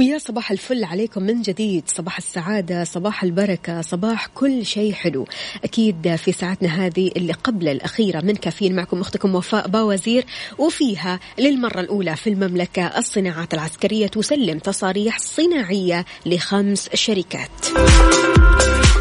ويا 0.00 0.18
صباح 0.18 0.50
الفل 0.50 0.84
عليكم 0.84 1.22
من 1.22 1.42
جديد. 1.42 1.84
صباح 1.86 2.16
السعادة 2.16 2.84
صباح 2.84 3.22
البركة 3.22 3.80
صباح 3.82 4.26
كل 4.26 4.66
شيء 4.66 4.92
حلو. 4.92 5.26
أكيد 5.64 6.16
في 6.16 6.32
ساعتنا 6.32 6.86
هذه 6.86 7.10
اللي 7.16 7.32
قبل 7.32 7.68
الأخيرة 7.68 8.20
من 8.20 8.36
كافيين 8.36 8.76
معكم 8.76 9.00
أختكم 9.00 9.34
وفاء 9.34 9.68
باوزير 9.68 10.26
وفيها 10.58 11.20
للمرة 11.38 11.80
الأولى 11.80 12.16
في 12.16 12.30
المملكة 12.30 12.82
الصناعات 12.82 13.54
العسكرية 13.54 14.06
تسلم 14.06 14.58
تصاريح 14.58 15.18
صناعية 15.18 16.04
لخمس 16.26 16.88
شركات. 16.94 17.50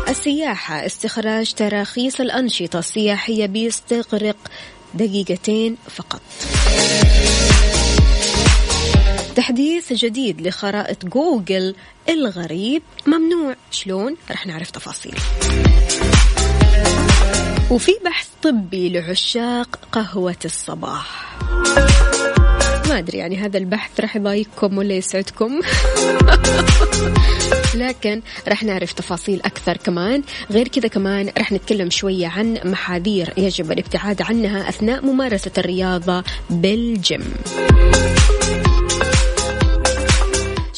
السياحة 0.09 0.85
استخراج 0.85 1.53
تراخيص 1.53 2.21
الأنشطة 2.21 2.79
السياحية 2.79 3.45
بيستغرق 3.45 4.37
دقيقتين 4.93 5.77
فقط. 5.89 6.21
تحديث 9.39 9.93
جديد 9.93 10.47
لخرائط 10.47 11.05
جوجل 11.05 11.75
الغريب. 12.09 12.81
ممنوع. 13.07 13.55
شلون؟ 13.71 14.15
رح 14.31 14.47
نعرف 14.47 14.71
تفاصيل. 14.71 15.15
وفي 17.71 17.91
بحث 18.05 18.27
طبي 18.43 18.89
لعشاق 18.89 19.79
قهوة 19.91 20.35
الصباح. 20.45 21.37
ما 22.89 22.97
أدري 22.97 23.17
يعني 23.17 23.37
هذا 23.37 23.57
البحث 23.57 23.99
راح 23.99 24.15
يضايقكم 24.15 24.77
ولا 24.77 24.93
يسعدكم. 24.93 25.61
لكن 27.83 28.21
راح 28.47 28.63
نعرف 28.63 28.93
تفاصيل 28.93 29.41
أكثر 29.45 29.77
كمان. 29.77 30.23
غير 30.51 30.67
كذا 30.67 30.87
كمان 30.87 31.31
راح 31.37 31.51
نتكلم 31.51 31.89
شوية 31.89 32.27
عن 32.27 32.59
محاذير 32.65 33.33
يجب 33.37 33.71
الابتعاد 33.71 34.21
عنها 34.21 34.69
أثناء 34.69 35.05
ممارسة 35.05 35.51
الرياضة 35.57 36.23
بالجيم. 36.49 37.33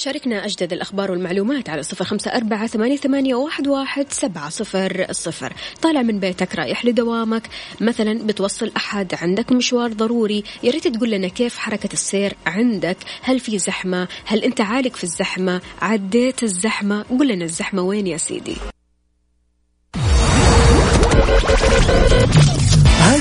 شاركنا 0.02 0.46
أجدد 0.46 0.74
الأخبار 0.74 1.12
والمعلومات 1.12 1.70
على 1.70 1.84
صفر 1.84 2.06
خمسة 2.06 2.32
أربعة 2.32 2.68
ثمانية, 2.68 3.36
واحد, 3.36 3.68
واحد 3.68 4.06
سبعة 4.10 4.50
صفر 4.50 5.06
الصفر 5.10 5.54
طالع 5.82 6.02
من 6.02 6.20
بيتك 6.20 6.56
رايح 6.56 6.86
لدوامك. 6.86 7.48
مثلا 7.82 8.14
بتوصل 8.28 8.72
أحد 8.78 9.16
عندك 9.22 9.52
مشوار 9.52 9.94
ضروري. 9.94 10.44
يا 10.64 10.72
ريت 10.72 10.88
تقول 10.88 11.12
لنا 11.12 11.28
كيف 11.28 11.58
حركة 11.58 11.94
السير 11.94 12.34
عندك؟ 12.46 12.98
هل 13.22 13.40
في 13.40 13.60
زحمة؟ 13.60 14.08
هل 14.26 14.44
أنت 14.44 14.62
عالق 14.62 14.96
في 14.96 15.04
الزحمة؟ 15.04 15.62
عديت 15.82 16.44
الزحمة؟ 16.44 17.06
قول 17.10 17.28
لنا 17.28 17.46
الزحمة 17.46 17.82
وين 17.82 18.08
يا 18.08 18.18
سيدي؟ 18.18 18.56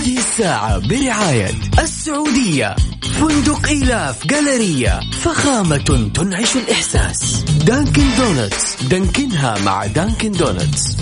هذه 0.01 0.19
الساعة 0.19 0.89
برعاية 0.89 1.51
السعودية. 1.79 2.77
فندق 3.03 3.67
إيلاف 3.67 4.27
جالرية 4.27 5.01
فخامة 5.13 6.11
تنعش 6.15 6.57
الإحساس. 6.57 7.45
Dunkin' 7.67 8.05
Donuts. 8.19 8.83
دانكنها 8.83 9.59
مع 9.59 9.87
Dunkin' 9.87 10.33
Donuts. 10.33 10.97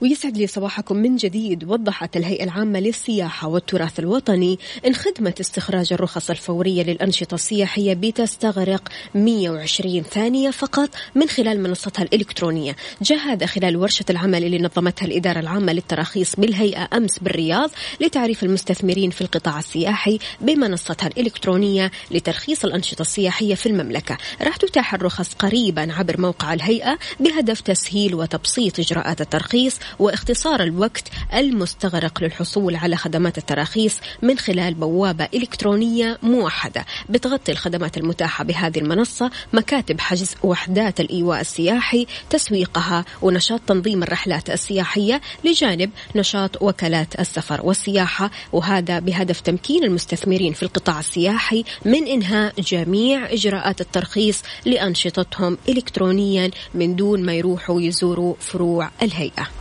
ويسعد 0.00 0.36
لي 0.36 0.46
صباحكم 0.46 0.96
من 0.96 1.16
جديد 1.16 1.64
وضحت 1.64 2.16
الهيئة 2.16 2.44
العامة 2.44 2.80
للسياحة 2.80 3.48
والتراث 3.48 3.98
الوطني 3.98 4.58
إن 4.86 4.94
خدمة 4.94 5.34
استخراج 5.40 5.92
الرخص 5.92 6.30
الفورية 6.30 6.82
للأنشطة 6.82 7.34
السياحية 7.34 7.94
بتستغرق 7.94 8.88
120 9.14 10.02
ثانية 10.02 10.50
فقط 10.50 10.90
من 11.14 11.28
خلال 11.28 11.62
منصتها 11.62 12.02
الإلكترونية. 12.02 12.76
جاء 13.02 13.18
هذا 13.18 13.46
خلال 13.46 13.76
ورشة 13.76 14.04
العمل 14.10 14.44
اللي 14.44 14.58
نظمتها 14.58 15.06
الإدارة 15.06 15.40
العامة 15.40 15.72
للتراخيص 15.72 16.36
بالهيئة 16.36 16.88
أمس 16.92 17.18
بالرياض 17.18 17.70
لتعريف 18.00 18.42
المستثمرين 18.42 19.10
في 19.10 19.20
القطاع 19.20 19.58
السياحي 19.58 20.18
بمنصتها 20.40 21.06
الإلكترونية 21.06 21.90
لترخيص 22.10 22.64
الأنشطة 22.64 23.02
السياحية 23.02 23.54
في 23.54 23.66
المملكة. 23.66 24.18
راح 24.42 24.56
تتاح 24.56 24.94
الرخص 24.94 25.34
قريبا 25.34 25.92
عبر 25.92 26.20
موقع 26.20 26.54
الهيئة 26.54 26.98
بهدف 27.20 27.60
تسهيل 27.60 28.14
وتبسيط 28.14 28.80
إجراءات 28.80 29.20
الترخيص 29.20 29.78
واختصار 29.98 30.62
الوقت 30.62 31.08
المستغرق 31.34 32.22
للحصول 32.22 32.76
على 32.76 32.96
خدمات 32.96 33.38
التراخيص 33.38 33.96
من 34.22 34.38
خلال 34.38 34.74
بوابة 34.74 35.28
إلكترونية 35.34 36.18
موحدة. 36.22 36.84
بتغطي 37.08 37.52
الخدمات 37.52 37.96
المتاحة 37.96 38.44
بهذه 38.44 38.78
المنصة 38.78 39.30
مكاتب 39.52 40.00
حجز 40.00 40.34
وحدات 40.42 41.00
الإيواء 41.00 41.40
السياحي 41.40 42.06
تسويقها 42.30 43.04
ونشاط 43.22 43.60
تنظيم 43.66 44.02
الرحلات 44.02 44.50
السياحية 44.50 45.20
لجانب 45.44 45.90
نشاط 46.16 46.62
وكالات 46.62 47.20
السفر 47.20 47.60
والسياحة. 47.66 48.30
وهذا 48.52 48.98
بهدف 48.98 49.40
تمكين 49.40 49.84
المستثمرين 49.84 50.52
في 50.52 50.62
القطاع 50.62 50.98
السياحي 50.98 51.64
من 51.84 52.06
إنهاء 52.06 52.60
جميع 52.60 53.32
إجراءات 53.32 53.80
الترخيص 53.80 54.42
لأنشطتهم 54.64 55.58
إلكترونيا 55.68 56.50
من 56.74 56.96
دون 56.96 57.22
ما 57.22 57.34
يروحوا 57.34 57.80
يزوروا 57.80 58.34
فروع 58.40 58.90
الهيئة. 59.02 59.57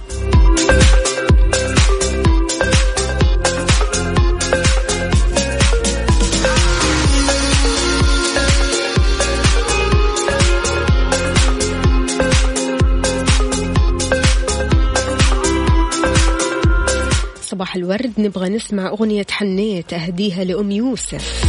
صباح 17.42 17.76
الورد 17.76 18.12
نبغى 18.18 18.50
نسمع 18.50 18.88
أغنية 18.88 19.26
حنيت 19.32 19.94
أهديها 19.94 20.44
لأم 20.44 20.72
يوسف. 20.72 21.44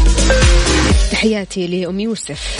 تحياتي 1.12 1.66
لأم 1.66 2.01
يوسف. 2.01 2.59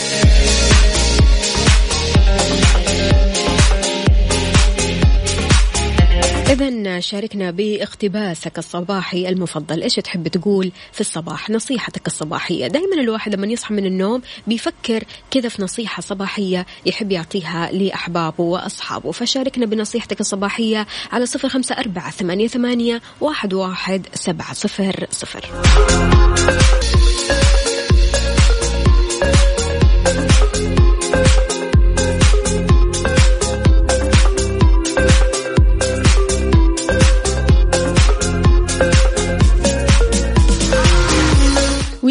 إذا 6.49 6.99
شاركنا 6.99 7.51
باقتباسك 7.51 8.57
الصباحي 8.57 9.29
المفضل، 9.29 9.81
إيش 9.83 9.95
تحب 9.95 10.27
تقول 10.27 10.71
في 10.91 11.01
الصباح؟ 11.01 11.49
نصيحتك 11.49 12.07
الصباحية، 12.07 12.67
دائما 12.67 13.01
الواحد 13.01 13.35
لما 13.35 13.47
يصحى 13.47 13.73
من 13.73 13.85
النوم 13.85 14.21
بيفكر 14.47 15.03
كذا 15.31 15.49
في 15.49 15.61
نصيحة 15.61 16.01
صباحية 16.01 16.65
يحب 16.85 17.11
يعطيها 17.11 17.71
لأحبابه 17.71 18.43
وأصحابه، 18.43 19.11
فشاركنا 19.11 19.65
بنصيحتك 19.65 20.19
الصباحية 20.21 20.87
على 21.11 21.25
صفر 21.25 21.49
خمسة 21.49 21.75
أربعة 21.75 22.11
ثمانية, 22.11 22.47
ثمانية 22.47 23.01
واحد, 23.21 23.53
واحد 23.53 24.07
سبعة 24.13 24.53
صفر 24.53 25.05
صفر. 25.11 25.45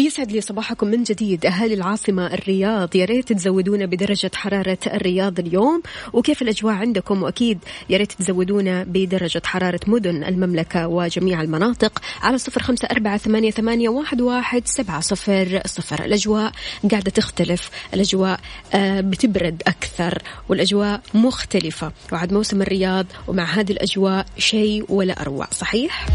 يسعد 0.09 0.31
لي 0.31 0.41
صباحكم 0.41 0.87
من 0.87 1.03
جديد. 1.03 1.45
أهالي 1.45 1.73
العاصمة 1.73 2.33
الرياض 2.33 2.95
يا 2.95 3.05
ريت 3.05 3.33
تزودونا 3.33 3.85
بدرجة 3.85 4.31
حرارة 4.35 4.77
الرياض 4.87 5.39
اليوم. 5.39 5.81
وكيف 6.13 6.41
الأجواء 6.41 6.73
عندكم؟ 6.73 7.23
وأكيد 7.23 7.59
يا 7.89 7.97
ريت 7.97 8.11
تزودونا 8.11 8.83
بدرجة 8.83 9.41
حرارة 9.45 9.79
مدن 9.87 10.23
المملكة 10.23 10.87
وجميع 10.87 11.41
المناطق. 11.41 11.99
على 12.21 12.37
صفر 12.37 12.63
خمسة 12.63 12.87
أربعة 12.91 13.17
ثمانية, 13.17 13.51
ثمانية 13.51 13.89
واحد, 13.89 14.21
واحد 14.21 14.67
سبعة 14.67 14.99
صفر 14.99 15.61
صفر. 15.65 16.05
الأجواء 16.05 16.51
قاعدة 16.91 17.11
تختلف. 17.11 17.69
الأجواء 17.93 18.39
آه 18.73 19.01
بتبرد 19.01 19.63
أكثر. 19.67 20.21
والأجواء 20.49 21.01
مختلفة. 21.13 21.91
وعد 22.11 22.33
موسم 22.33 22.61
الرياض 22.61 23.05
ومع 23.27 23.43
هذه 23.43 23.71
الأجواء 23.71 24.25
شيء 24.37 24.85
ولا 24.89 25.21
أروع. 25.21 25.47
صحيح؟ 25.51 26.05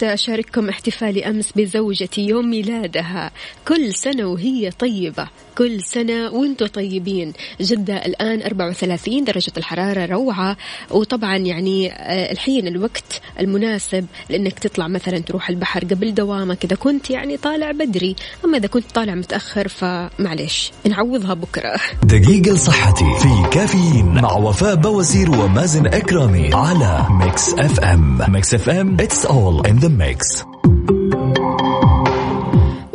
حبيت 0.00 0.12
أشارككم 0.12 0.68
احتفالي 0.68 1.26
أمس 1.28 1.52
بزوجتي 1.52 2.20
يوم 2.20 2.50
ميلادها. 2.50 3.30
كل 3.68 3.94
سنة 3.94 4.24
وهي 4.24 4.70
طيبة. 4.70 5.28
كل 5.60 5.82
سنة 5.82 6.30
وأنتم 6.30 6.66
طيبين. 6.66 7.32
جدة 7.60 7.96
الآن 7.96 8.42
34 8.42 9.24
درجة 9.24 9.52
الحرارة 9.56 10.06
روعة. 10.06 10.56
وطبعا 10.90 11.36
يعني 11.36 11.92
آه، 11.92 12.32
الحين 12.32 12.66
الوقت 12.66 13.20
المناسب 13.40 14.06
لأنك 14.30 14.58
تطلع 14.58 14.88
مثلا 14.88 15.18
تروح 15.18 15.48
البحر 15.48 15.84
قبل 15.84 16.14
دوامك. 16.14 16.64
إذا 16.64 16.76
كنت 16.76 17.10
يعني 17.10 17.36
طالع 17.36 17.70
بدري 17.70 18.16
أما 18.44 18.58
إذا 18.58 18.66
كنت 18.66 18.90
طالع 18.94 19.14
متأخر 19.14 19.68
فمعليش 19.68 20.72
نعوضها 20.88 21.34
بكرة. 21.34 21.76
دقيقة 22.02 22.52
لصحتي 22.52 23.04
في 23.18 23.48
كافيين 23.52 24.06
مع 24.06 24.32
وفاء 24.32 24.74
بوازير 24.74 25.30
ومازن 25.30 25.86
إكرامي 25.86 26.54
على 26.54 27.06
Mix 27.10 27.54
FM. 27.54 28.32
Mix 28.32 28.54
FM 28.54 28.96
it's 28.96 29.24
all 29.24 29.70
in 29.70 29.84
the 29.84 29.90
mix. 29.90 30.44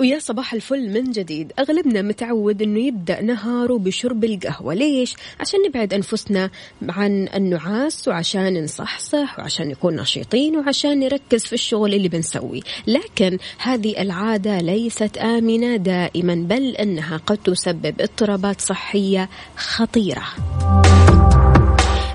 ويا 0.05 0.19
صباح 0.19 0.53
الفل 0.53 0.89
من 0.89 1.11
جديد. 1.11 1.53
أغلبنا 1.59 2.01
متعود 2.01 2.61
أنه 2.61 2.79
يبدأ 2.79 3.21
نهاره 3.21 3.77
بشرب 3.77 4.23
القهوة. 4.23 4.73
ليش؟ 4.73 5.15
عشان 5.39 5.59
نبعد 5.67 5.93
أنفسنا 5.93 6.49
عن 6.89 7.27
النعاس 7.35 8.07
وعشان 8.07 8.63
نصحصح 8.63 9.39
وعشان 9.39 9.67
نكون 9.67 9.95
نشيطين 9.95 10.57
وعشان 10.57 10.99
نركز 10.99 11.45
في 11.45 11.53
الشغل 11.53 11.93
اللي 11.93 12.07
بنسويه. 12.07 12.61
لكن 12.87 13.37
هذه 13.57 14.01
العادة 14.01 14.57
ليست 14.61 15.17
آمنة 15.17 15.75
دائما 15.75 16.35
بل 16.35 16.75
أنها 16.75 17.17
قد 17.17 17.37
تسبب 17.37 18.01
اضطرابات 18.01 18.61
صحية 18.61 19.29
خطيرة. 19.55 20.25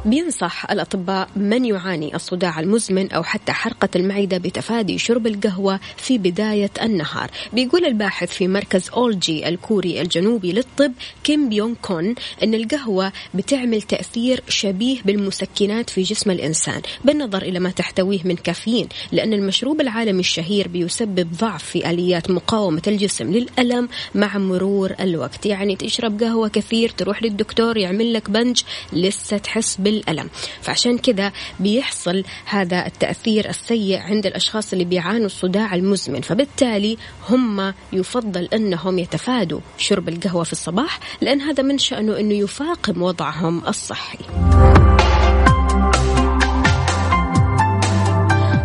بينصح 0.04 0.70
الأطباء 0.70 1.28
من 1.36 1.64
يعاني 1.64 2.14
الصداع 2.14 2.60
المزمن 2.60 3.12
أو 3.12 3.22
حتى 3.22 3.52
حرقة 3.52 3.88
المعدة 3.96 4.38
بتفادي 4.38 4.98
شرب 4.98 5.26
القهوة 5.26 5.80
في 5.96 6.18
بداية 6.18 6.70
النهار. 6.82 7.30
بيقول 7.52 7.84
الباحث 7.84 8.32
في 8.32 8.48
مركز 8.48 8.90
أولجي 8.90 9.48
الكوري 9.48 10.00
الجنوبي 10.00 10.52
للطب 10.52 10.92
كيم 11.24 11.48
بيونغ 11.48 11.74
كون 11.82 12.14
أن 12.42 12.54
القهوة 12.54 13.12
بتعمل 13.34 13.82
تأثير 13.82 14.42
شبيه 14.48 15.02
بالمسكنات 15.04 15.90
في 15.90 16.02
جسم 16.02 16.30
الإنسان. 16.30 16.82
بالنظر 17.04 17.42
إلى 17.42 17.58
ما 17.60 17.70
تحتويه 17.70 18.20
من 18.24 18.36
كافيين 18.36 18.88
لأن 19.12 19.32
المشروب 19.32 19.80
العالمي 19.80 20.20
الشهير 20.20 20.68
بيسبب 20.68 21.32
ضعف 21.32 21.64
في 21.64 21.90
آليات 21.90 22.30
مقاومة 22.30 22.82
الجسم 22.86 23.30
للألم 23.32 23.88
مع 24.14 24.38
مرور 24.38 24.94
الوقت. 25.00 25.46
يعني 25.46 25.76
تشرب 25.76 26.22
قهوة 26.22 26.48
كثير 26.48 26.88
تروح 26.88 27.22
للدكتور 27.22 27.76
يعمل 27.76 28.12
لك 28.12 28.30
بنج 28.30 28.62
لسه 28.92 29.38
تحس 29.38 29.80
بالألم. 29.90 30.30
فعشان 30.62 30.98
كذا 30.98 31.32
بيحصل 31.60 32.24
هذا 32.44 32.86
التأثير 32.86 33.48
السيء 33.48 33.98
عند 33.98 34.26
الأشخاص 34.26 34.72
اللي 34.72 34.84
بيعانوا 34.84 35.26
الصداع 35.26 35.74
المزمن. 35.74 36.20
فبالتالي 36.20 36.96
هم 37.28 37.74
يفضل 37.92 38.48
أنهم 38.54 38.98
يتفادوا 38.98 39.60
شرب 39.78 40.08
القهوة 40.08 40.44
في 40.44 40.52
الصباح 40.52 41.00
لأن 41.20 41.40
هذا 41.40 41.62
من 41.62 41.78
شأنه 41.78 42.20
أنه 42.20 42.34
يفاقم 42.34 43.02
وضعهم 43.02 43.68
الصحي. 43.68 44.18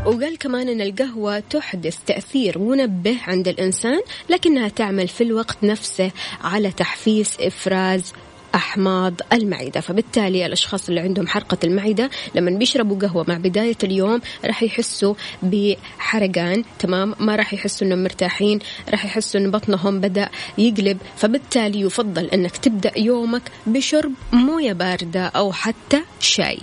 وقال 0.06 0.38
كمان 0.38 0.70
أن 0.70 0.82
القهوة 0.82 1.40
تحدث 1.40 1.98
تأثير 2.06 2.60
منبه 2.60 3.18
عند 3.28 3.48
الإنسان 3.48 4.00
لكنها 4.30 4.68
تعمل 4.68 5.08
في 5.08 5.24
الوقت 5.24 5.58
نفسه 5.64 6.12
على 6.42 6.72
تحفيز 6.72 7.32
إفراز 7.40 8.14
أحماض 8.56 9.14
المعدة. 9.34 9.82
فبالتالي 9.82 10.46
الأشخاص 10.46 10.90
اللي 10.90 11.02
عندهم 11.02 11.28
حرقة 11.28 11.58
المعدة 11.64 12.10
لما 12.36 12.52
بيشربوا 12.52 13.00
قهوة 13.00 13.26
مع 13.28 13.38
بداية 13.38 13.78
اليوم 13.84 14.22
راح 14.46 14.64
يحسوا 14.64 15.14
بحرقان 15.44 16.64
تمام؟ 16.80 17.16
ما 17.20 17.36
راح 17.36 17.54
يحسوا 17.54 17.88
أنهم 17.88 18.04
مرتاحين 18.04 18.60
راح 18.90 19.06
يحسوا 19.06 19.40
أن 19.42 19.52
بطنهم 19.52 20.02
بدأ 20.02 20.30
يقلب. 20.58 20.98
فبالتالي 21.18 21.82
يفضل 21.82 22.26
أنك 22.26 22.58
تبدأ 22.58 22.92
يومك 23.00 23.52
بشرب 23.68 24.12
موية 24.34 24.74
باردة 24.74 25.26
أو 25.26 25.52
حتى 25.52 26.02
شاي. 26.20 26.60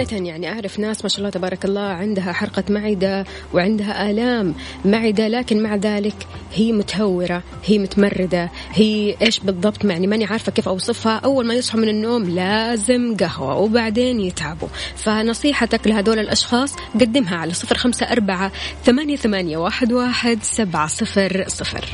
أمانة 0.00 0.28
يعني 0.28 0.52
أعرف 0.52 0.78
ناس 0.78 1.02
ما 1.02 1.08
شاء 1.08 1.18
الله 1.18 1.30
تبارك 1.30 1.64
الله 1.64 1.80
عندها 1.80 2.32
حرقة 2.32 2.64
معدة 2.68 3.24
وعندها 3.54 4.10
آلام 4.10 4.54
معدة 4.84 5.28
لكن 5.28 5.62
مع 5.62 5.76
ذلك 5.76 6.14
هي 6.54 6.72
متهورة 6.72 7.42
هي 7.64 7.78
متمردة 7.78 8.50
هي 8.72 9.16
إيش 9.22 9.40
بالضبط 9.40 9.84
يعني 9.84 10.06
ماني 10.06 10.24
عارفة 10.24 10.52
كيف 10.52 10.68
أوصفها. 10.68 11.16
أول 11.16 11.46
ما 11.46 11.54
يصحوا 11.54 11.80
من 11.80 11.88
النوم 11.88 12.30
لازم 12.30 13.16
قهوة 13.16 13.56
وبعدين 13.56 14.20
يتعبوا. 14.20 14.68
فنصيحتك 14.96 15.86
لهذول 15.86 16.18
الأشخاص 16.18 16.76
قدمها 16.94 17.36
على 17.36 17.52
صفر 17.52 17.76
خمسة 17.76 18.06
أربعة 18.06 18.52
ثمانية, 18.84 19.16
ثمانية 19.16 19.56
واحد, 19.56 19.92
واحد 19.92 20.38
سبعة 20.42 20.86
صفر 20.86 21.44
صفر. 21.48 21.84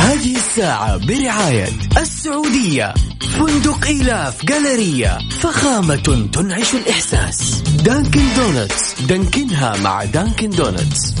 هذه 0.00 0.36
الساعة 0.36 0.96
برعاية 0.96 1.68
السعودية. 1.96 2.94
فندق 3.38 3.86
إيلاف 3.86 4.44
جالريا 4.44 5.18
فخامة 5.40 6.28
تنعش 6.32 6.74
الإحساس. 6.74 7.62
Dunkin' 7.84 8.22
Donuts. 8.36 9.02
دانكنها 9.02 9.76
مع 9.76 10.04
Dunkin' 10.04 10.50
Donuts. 10.50 11.14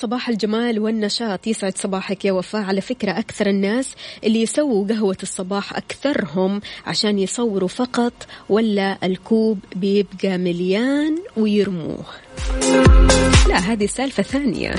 صباح 0.00 0.28
الجمال 0.28 0.78
والنشاط. 0.78 1.46
يسعد 1.46 1.78
صباحك 1.78 2.24
يا 2.24 2.32
وفاء. 2.32 2.62
على 2.62 2.80
فكرة 2.80 3.10
أكثر 3.10 3.46
الناس 3.46 3.94
اللي 4.24 4.42
يسووا 4.42 4.88
قهوة 4.88 5.16
الصباح 5.22 5.76
أكثرهم 5.76 6.60
عشان 6.86 7.18
يصوروا 7.18 7.68
فقط 7.68 8.12
ولا 8.48 8.98
الكوب 9.02 9.58
بيبقى 9.76 10.38
مليان 10.38 11.18
ويرموه. 11.36 12.04
لا 13.48 13.56
هذه 13.56 13.86
سالفة 13.86 14.22
ثانية. 14.22 14.74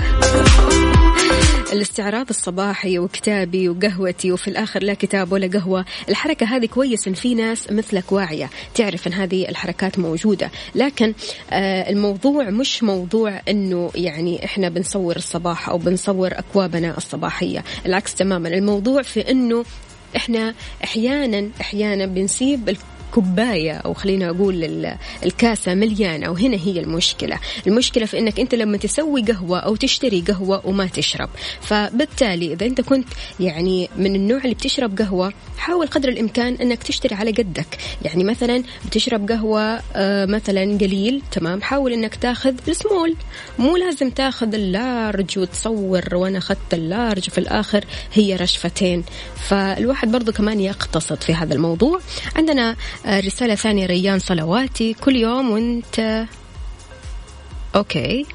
الاستعراض 1.74 2.30
الصباحي 2.30 3.00
وكتابي 3.00 3.70
وقهوتي 3.70 4.32
وفي 4.32 4.48
الآخر 4.48 4.84
لا 4.84 4.94
كتاب 4.94 5.32
ولا 5.32 5.48
قهوة. 5.48 5.86
الحركة 6.10 6.46
هذه 6.46 6.65
كويس 6.65 7.08
إن 7.08 7.13
في 7.13 7.36
ناس 7.36 7.72
مثلك 7.72 8.12
واعية. 8.12 8.50
تعرف 8.76 9.08
إن 9.08 9.13
هذه 9.13 9.50
الحركات 9.50 10.00
موجودة. 10.00 10.52
لكن 10.76 11.13
آه 11.52 11.89
الموضوع 11.89 12.50
مش 12.50 12.84
موضوع 12.84 13.41
إنه 13.50 13.91
يعني 13.96 14.46
إحنا 14.46 14.70
بنصور 14.70 15.15
الصباح 15.15 15.70
أو 15.70 15.78
بنصور 15.78 16.32
أكوابنا 16.32 16.98
الصباحية. 16.98 17.63
العكس 17.86 18.16
تماما. 18.16 18.49
الموضوع 18.49 19.01
في 19.01 19.32
إنه 19.32 19.66
إحنا 20.16 20.53
أحيانا 20.84 21.49
أحيانا 21.62 22.05
بنسيب 22.05 22.78
كوباية 23.12 23.72
أو 23.74 23.93
خلينا 23.93 24.30
أقول 24.30 24.95
الكاسة 25.24 25.74
مليانة 25.74 26.30
وهنا 26.30 26.57
هي 26.57 26.80
المشكلة. 26.80 27.39
المشكلة 27.68 28.05
في 28.05 28.20
أنك 28.20 28.39
أنت 28.39 28.55
لما 28.55 28.78
تسوي 28.78 29.22
قهوة 29.22 29.59
أو 29.59 29.76
تشتري 29.76 30.22
قهوة 30.22 30.62
وما 30.66 30.86
تشرب. 30.86 31.30
فبالتالي 31.62 32.53
إذا 32.53 32.66
أنت 32.66 32.82
كنت 32.82 33.07
يعني 33.39 33.89
من 33.97 34.16
النوع 34.16 34.38
اللي 34.43 34.55
بتشرب 34.55 34.97
قهوة 34.97 35.34
حاول 35.57 35.88
قدر 35.88 36.09
الإمكان 36.09 36.53
أنك 36.53 36.84
تشتري 36.84 37.16
على 37.16 37.32
قدك. 37.32 37.78
يعني 38.01 38.24
مثلا 38.24 38.64
بتشرب 38.86 39.32
قهوة 39.32 39.82
آه، 39.95 40.26
مثلا 40.26 40.62
قليل 40.62 41.22
تمام؟ 41.32 41.62
حاول 41.62 41.93
أنك 41.93 42.16
تاخذ 42.16 42.53
السمول. 42.68 43.16
مو 43.59 43.78
لازم 43.78 44.09
تاخذ 44.09 44.53
ال 44.53 44.68
large 44.68 45.39
وتصور 45.39 46.16
وأنا 46.16 46.38
أخذت 46.38 46.74
ال 46.74 46.82
large 46.82 47.28
وفي 47.28 47.38
الآخر 47.38 47.86
هي 48.14 48.36
رشفتين. 48.36 49.03
فالواحد 49.36 50.12
برضو 50.12 50.32
كمان 50.32 50.59
يقتصد 50.59 51.22
في 51.22 51.34
هذا 51.34 51.53
الموضوع. 51.53 51.99
عندنا 52.36 52.76
آه، 53.06 53.20
رسالة 53.20 53.56
ثانية 53.56 53.86
ريان 53.86 54.20
صلواتي. 54.20 54.93
كل 54.93 55.16
يوم 55.16 55.52
وانت 55.52 56.26
okay. 57.76 58.26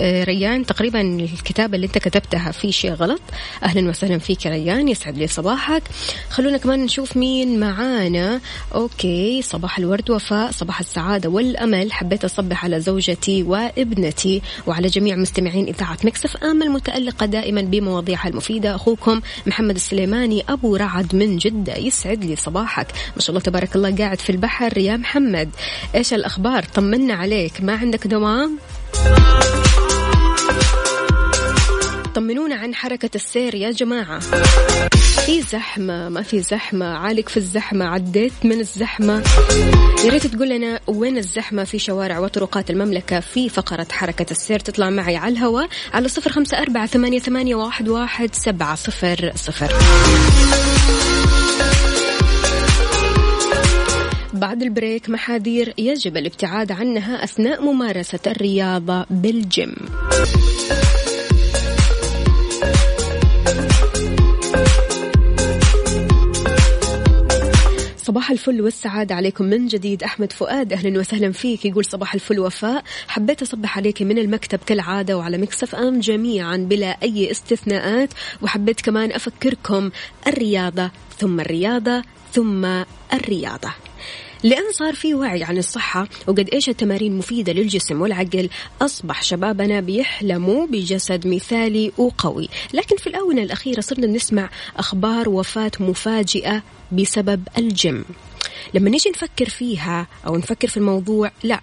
ريان 0.00 0.66
تقريبا 0.66 1.00
الكتابة 1.00 1.76
اللي 1.76 1.86
أنت 1.86 1.98
كتبتها 1.98 2.52
في 2.52 2.72
شيء 2.72 2.92
غلط. 2.92 3.20
أهلا 3.62 3.88
وسهلا 3.88 4.18
فيك 4.18 4.46
يا 4.46 4.50
ريان 4.50 4.88
يسعد 4.88 5.18
لي 5.18 5.26
صباحك. 5.26 5.82
خلونا 6.30 6.56
كمان 6.56 6.84
نشوف 6.84 7.16
مين 7.16 7.60
معانا. 7.60 8.40
okay 8.74 9.42
صباح 9.42 9.78
الورد 9.78 10.10
وفاء 10.10 10.50
صباح 10.50 10.80
السعادة 10.80 11.28
والأمل. 11.28 11.92
حبيت 11.92 12.24
أصبح 12.24 12.64
على 12.64 12.80
زوجتي 12.80 13.42
وابنتي 13.42 14.42
وعلى 14.66 14.88
جميع 14.88 15.16
مستمعين 15.16 15.66
إذاعة 15.66 15.98
Mix 16.04 16.36
FM 16.36 16.62
المتألقة 16.62 17.26
دائما 17.26 17.60
بمواضيعها 17.60 18.28
المفيدة. 18.28 18.74
أخوكم 18.74 19.20
محمد 19.46 19.74
السليماني 19.74 20.44
أبو 20.48 20.76
رعد 20.76 21.14
من 21.14 21.36
جدة. 21.36 21.76
يسعد 21.76 22.24
لي 22.24 22.36
صباحك. 22.36 22.86
ما 23.16 23.20
شاء 23.22 23.30
الله 23.30 23.40
تبارك 23.40 23.76
الله 23.76 23.96
قاعد 23.96 24.20
في 24.20 24.30
البحر. 24.30 24.78
يا 24.78 24.96
محمد 24.96 25.50
إيش 25.94 26.14
الأخبار؟ 26.14 26.62
طمنا 26.62 27.14
عليك. 27.14 27.60
ما 27.60 27.72
عندك 27.72 28.06
دوام؟ 28.06 28.58
طمنونا 32.14 32.54
عن 32.54 32.74
حركة 32.74 33.10
السير 33.14 33.54
يا 33.54 33.70
جماعة. 33.70 34.20
في 35.26 35.42
زحمة 35.42 36.08
ما 36.08 36.22
في 36.22 36.40
زحمة. 36.40 36.86
عالق 36.86 37.28
في 37.28 37.36
الزحمة 37.36 37.84
عديت 37.84 38.32
من 38.44 38.60
الزحمة. 38.60 39.22
يا 40.04 40.10
ريت 40.10 40.26
تقول 40.26 40.48
لنا 40.48 40.80
وين 40.86 41.18
الزحمة؟ 41.18 41.64
في 41.64 41.78
شوارع 41.78 42.18
وطرقات 42.18 42.70
المملكة 42.70 43.20
في 43.20 43.48
فقرة 43.48 43.86
حركة 43.92 44.26
السير. 44.30 44.60
تطلع 44.60 44.90
معي 44.90 45.16
على 45.16 45.32
الهواء 45.32 45.68
على 45.94 46.08
صفر 46.08 46.32
خمسة 46.32 46.58
أربعة 46.58 46.86
ثمانية, 46.86 47.18
ثمانية 47.18 47.54
واحد, 47.54 47.88
واحد 47.88 48.34
سبعة 48.34 48.74
صفر 48.74 49.32
صفر. 49.34 49.72
بعد 54.34 54.62
ال 54.62 54.70
break 54.70 55.10
محاذير 55.10 55.74
يجب 55.78 56.16
الابتعاد 56.16 56.72
عنها 56.72 57.24
أثناء 57.24 57.62
ممارسة 57.62 58.20
الرياضة 58.26 59.06
بالجيم. 59.10 59.74
صباح 67.96 68.30
الفل 68.30 68.60
والسعادة 68.62 69.14
عليكم 69.14 69.44
من 69.44 69.66
جديد. 69.66 70.02
أحمد 70.02 70.32
فؤاد 70.32 70.72
أهلا 70.72 71.00
وسهلا 71.00 71.32
فيك. 71.32 71.64
يقول 71.64 71.84
صباح 71.84 72.14
الفل 72.14 72.38
وفاء. 72.38 72.82
حبيت 73.08 73.42
أصبح 73.42 73.76
عليك 73.78 74.02
من 74.02 74.18
المكتب 74.18 74.58
كالعادة 74.66 75.16
وعلى 75.16 75.38
مكسف 75.38 75.74
أم 75.74 76.00
جميعا 76.00 76.56
بلا 76.56 76.96
أي 77.02 77.30
استثناءات. 77.30 78.08
وحبيت 78.42 78.80
كمان 78.80 79.12
أفكركم 79.12 79.90
الرياضة 80.26 80.90
ثم 81.18 81.40
الرياضة 81.40 82.02
ثم 82.32 82.64
الرياضة. 83.12 83.70
لأن 84.42 84.72
صار 84.72 84.94
في 84.94 85.14
وعي 85.14 85.42
عن 85.42 85.58
الصحة 85.58 86.08
وقد 86.26 86.48
إيش 86.52 86.68
التمارين 86.68 87.18
مفيدة 87.18 87.52
للجسم 87.52 88.00
والعقل 88.00 88.48
أصبح 88.82 89.22
شبابنا 89.22 89.80
بيحلموا 89.80 90.66
بجسد 90.66 91.26
مثالي 91.26 91.92
وقوي. 91.98 92.48
لكن 92.74 92.96
في 92.96 93.06
الآونة 93.06 93.42
الأخيرة 93.42 93.80
صرنا 93.80 94.06
نسمع 94.06 94.50
أخبار 94.76 95.28
وفاة 95.28 95.72
مفاجئة 95.80 96.62
بسبب 96.92 97.48
الجيم. 97.58 98.04
لما 98.74 98.90
نيجي 98.90 99.10
نفكر 99.10 99.48
فيها 99.48 100.06
أو 100.26 100.36
نفكر 100.36 100.68
في 100.68 100.76
الموضوع 100.76 101.30
لا 101.42 101.60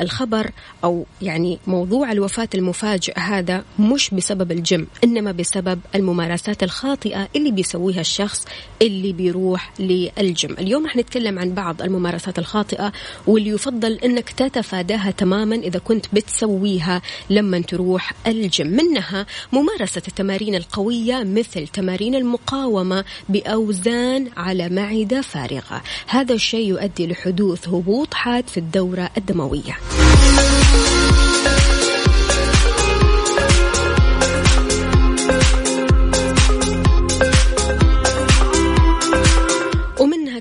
الخبر 0.00 0.50
أو 0.84 1.06
يعني 1.22 1.58
موضوع 1.66 2.12
الوفاة 2.12 2.48
المفاجئ 2.54 3.18
هذا 3.18 3.64
مش 3.78 4.10
بسبب 4.10 4.52
الجيم 4.52 4.86
إنما 5.04 5.32
بسبب 5.32 5.80
الممارسات 5.94 6.62
الخاطئة 6.62 7.28
اللي 7.36 7.50
بيسويها 7.50 8.00
الشخص 8.00 8.44
اللي 8.82 9.12
بيروح 9.12 9.72
للجيم. 9.78 10.52
اليوم 10.58 10.86
رح 10.86 10.96
نتكلم 10.96 11.38
عن 11.38 11.54
بعض 11.54 11.82
الممارسات 11.82 12.38
الخاطئة 12.38 12.92
واللي 13.26 13.50
يفضل 13.50 13.92
إنك 13.92 14.30
تتفاداها 14.30 15.10
تماما 15.10 15.56
إذا 15.56 15.78
كنت 15.78 16.06
بتسويها 16.12 17.02
لما 17.30 17.60
تروح 17.60 18.12
الجيم. 18.26 18.66
منها 18.66 19.26
ممارسة 19.52 20.02
التمارين 20.08 20.54
القوية 20.54 21.22
مثل 21.24 21.68
تمارين 21.68 22.14
المقاومة 22.14 23.04
بأوزان 23.28 24.30
على 24.36 24.68
معدة 24.68 25.20
فارغة. 25.20 25.82
هذا 26.06 26.34
الشيء 26.34 26.68
يؤدي 26.68 27.06
لحدوث 27.06 27.68
هبوط 27.68 28.14
حاد 28.14 28.48
في 28.48 28.56
الدورة 28.56 29.10
الدموية. 29.16 29.85
Thank 30.26 30.90
you. 30.90 30.95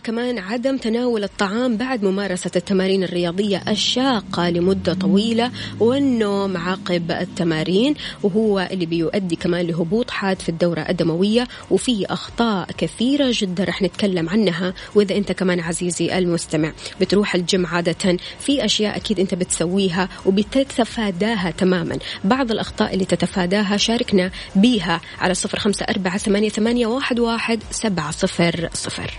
كمان 0.05 0.39
عدم 0.39 0.77
تناول 0.77 1.23
الطعام 1.23 1.77
بعد 1.77 2.03
ممارسة 2.03 2.51
التمارين 2.55 3.03
الرياضية 3.03 3.61
الشاقة 3.67 4.49
لمدة 4.49 4.93
طويلة 4.93 5.51
والنوم 5.79 6.57
عقب 6.57 7.11
التمارين 7.11 7.95
وهو 8.23 8.69
اللي 8.71 8.85
بيؤدي 8.85 9.35
كمان 9.35 9.67
لهبوط 9.67 10.11
حاد 10.11 10.41
في 10.41 10.49
الدورة 10.49 10.85
الدموية 10.89 11.47
وفي 11.71 12.05
أخطاء 12.05 12.67
كثيرة 12.77 13.29
جدا 13.33 13.63
رح 13.63 13.81
نتكلم 13.81 14.29
عنها 14.29 14.73
وإذا 14.95 15.15
أنت 15.15 15.31
كمان 15.31 15.59
عزيزي 15.59 16.17
المستمع 16.17 16.71
بتروح 17.01 17.35
الجيم 17.35 17.65
عادة 17.65 18.17
في 18.39 18.65
أشياء 18.65 18.95
أكيد 18.95 19.19
أنت 19.19 19.33
بتسويها 19.33 20.09
وبتتفاداها 20.25 21.51
تماما. 21.51 21.97
بعض 22.23 22.51
الأخطاء 22.51 22.93
اللي 22.93 23.05
تتفاداها 23.05 23.77
شاركنا 23.77 24.31
بيها 24.55 25.01
على 25.19 25.33
صفر 25.33 25.59
خمسة 25.59 25.85
أربعة 25.89 26.17
ثمانية, 26.17 26.49
ثمانية 26.49 26.87
واحد, 26.87 27.19
واحد 27.19 27.59
سبعة 27.71 28.11
صفر 28.11 28.69
صفر. 28.73 29.11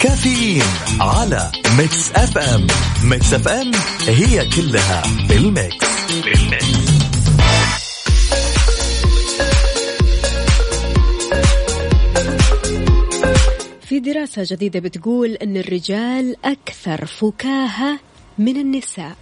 كافيين 0.00 0.62
على 1.00 1.52
Mix 1.78 2.12
FM. 2.16 2.66
Mix 3.04 3.32
FM 3.34 3.70
هي 4.08 4.48
كلها 4.48 5.02
بال 5.28 5.51
mix 5.51 5.86
بال 6.24 6.52
mix 6.52 6.94
في 13.80 14.00
دراسة 14.00 14.42
جديدة 14.46 14.80
بتقول 14.80 15.30
أن 15.30 15.56
الرجال 15.56 16.36
أكثر 16.44 17.06
فكاهة 17.06 17.98
من 18.38 18.56
النساء. 18.56 19.16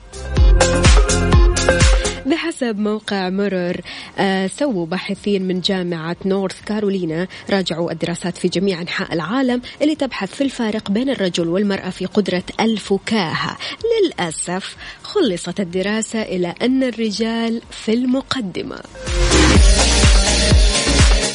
بحسب 2.33 2.79
موقع 2.79 3.29
مرر 3.29 3.81
آه 4.19 4.47
سووا 4.47 4.87
باحثين 4.87 5.43
من 5.43 5.61
جامعة 5.61 6.17
نورث 6.25 6.65
كارولينا 6.65 7.29
راجعوا 7.51 7.93
الدراسات 7.93 8.37
في 8.39 8.49
جميع 8.49 8.81
أنحاء 8.81 9.13
العالم 9.13 9.63
اللي 9.83 9.95
تبحث 9.95 10.35
في 10.35 10.45
الفارق 10.45 10.91
بين 10.91 11.11
الرجل 11.11 11.49
والمرأة 11.49 11.91
في 11.91 12.07
قدرة 12.07 12.43
الفكاهة 12.61 13.59
للأسف 13.93 14.77
خلصت 15.03 15.61
الدراسة 15.61 16.23
إلى 16.23 16.55
أن 16.63 16.83
الرجال 16.83 17.63
في 17.71 17.93
المقدمة. 17.93 18.81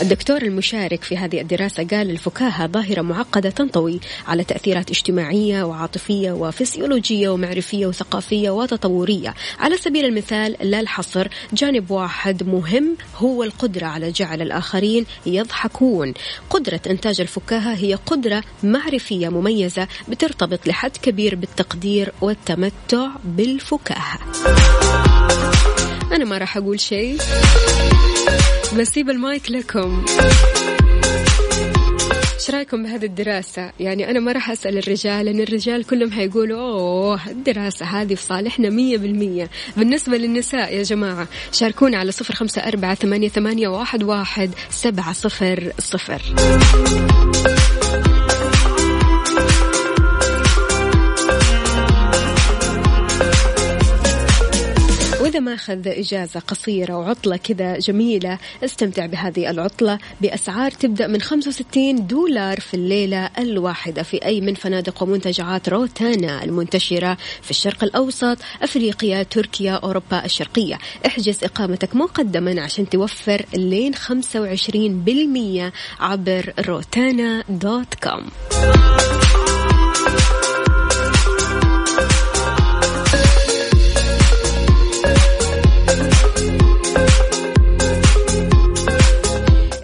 الدكتور 0.01 0.41
المشارك 0.41 1.03
في 1.03 1.17
هذه 1.17 1.41
الدراسة 1.41 1.83
قال 1.83 2.09
الفكاهة 2.09 2.67
ظاهرة 2.67 3.01
معقدة 3.01 3.49
تنطوي 3.49 3.99
على 4.27 4.43
تأثيرات 4.43 4.89
اجتماعية 4.89 5.63
وعاطفية 5.63 6.31
وفسيولوجية 6.31 7.29
ومعرفية 7.29 7.87
وثقافية 7.87 8.49
وتطورية. 8.49 9.33
على 9.59 9.77
سبيل 9.77 10.05
المثال 10.05 10.55
لا 10.61 10.79
الحصر 10.79 11.27
جانب 11.53 11.91
واحد 11.91 12.43
مهم 12.43 12.97
هو 13.15 13.43
القدرة 13.43 13.85
على 13.85 14.11
جعل 14.11 14.41
الآخرين 14.41 15.05
يضحكون. 15.25 16.13
قدرة 16.49 16.81
إنتاج 16.87 17.21
الفكاهة 17.21 17.73
هي 17.73 17.93
قدرة 17.93 18.43
معرفية 18.63 19.29
مميزة 19.29 19.87
بترتبط 20.07 20.67
لحد 20.67 20.97
كبير 20.97 21.35
بالتقدير 21.35 22.13
والتمتع 22.21 23.07
بالفكاهة. 23.23 24.19
أنا 26.11 26.25
ما 26.25 26.37
راح 26.37 26.57
أقول 26.57 26.79
شيء. 26.79 27.17
بسيب 28.73 29.09
المايك 29.09 29.51
لكم. 29.51 30.05
إيش 32.35 32.49
رأيكم 32.49 32.83
بهذه 32.83 33.05
الدراسة؟ 33.05 33.71
يعني 33.79 34.09
أنا 34.09 34.19
ما 34.19 34.31
راح 34.31 34.51
أسأل 34.51 34.77
الرجال 34.77 35.25
لأن 35.25 35.39
الرجال 35.39 35.83
كلهم 35.83 36.11
حيقولوا 36.11 36.59
أوه 36.59 37.27
الدراسة 37.27 37.85
هذه 37.85 38.15
في 38.15 38.23
صالحنا 38.23 38.69
مية 38.69 38.97
بالمية. 38.97 39.49
بالنسبة 39.77 40.17
للنساء 40.17 40.73
يا 40.73 40.83
جماعة 40.83 41.27
شاركونا 41.51 41.97
على 41.97 42.11
صفر 42.11 42.33
خمسة 42.33 42.61
أربعة 42.61 42.95
ثمانية, 42.95 43.67
واحد 43.67 44.51
سبعة 44.69 45.13
صفر 45.13 45.71
صفر. 45.79 46.21
أخذ 55.67 55.87
إجازة 55.87 56.39
قصيرة 56.39 56.97
وعطلة 56.97 57.37
كذا 57.37 57.79
جميلة. 57.79 58.37
استمتع 58.63 59.05
بهذه 59.05 59.49
العطلة. 59.49 59.99
بأسعار 60.21 60.71
تبدأ 60.71 61.07
من 61.07 61.21
65 61.21 62.07
دولار 62.07 62.59
في 62.59 62.73
الليلة 62.73 63.29
الواحدة 63.37 64.03
في 64.03 64.25
أي 64.25 64.41
من 64.41 64.53
فنادق 64.53 65.03
ومنتجعات 65.03 65.69
روتانا 65.69 66.43
المنتشرة 66.43 67.17
في 67.41 67.51
الشرق 67.51 67.83
الأوسط 67.83 68.37
أفريقيا 68.61 69.23
تركيا 69.23 69.73
أوروبا 69.73 70.25
الشرقية. 70.25 70.77
احجز 71.05 71.43
إقامتك 71.43 71.95
مقدما 71.95 72.61
عشان 72.61 72.89
توفر 72.89 73.45
لين 73.53 73.95
25% 73.95 75.71
عبر 75.99 76.53
روتانا 76.67 77.43
دوت 77.49 77.93
كوم. 78.03 78.29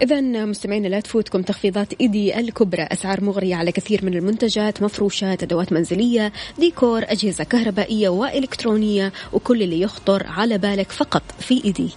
نذكرنا 0.04 0.45
مستمعينا 0.45 0.88
لا 0.88 0.99
تفوتكم 0.99 1.41
تخفيضات 1.41 1.93
إيدي 2.01 2.39
الكبرى. 2.39 2.82
أسعار 2.82 3.24
مغرية 3.24 3.56
على 3.56 3.72
كثير 3.72 4.06
من 4.06 4.14
المنتجات 4.14 4.82
مفروشات 4.82 5.43
أدوات 5.43 5.74
منزلية 5.74 6.32
ديكور 6.60 7.04
أجهزة 7.04 7.43
كهربائية 7.43 8.10
وإلكترونية 8.10 9.14
وكل 9.34 9.64
اللي 9.64 9.82
يخطر 9.82 10.24
على 10.28 10.58
بالك 10.58 10.91
فقط 10.91 11.24
في 11.39 11.66
إيدي. 11.66 11.89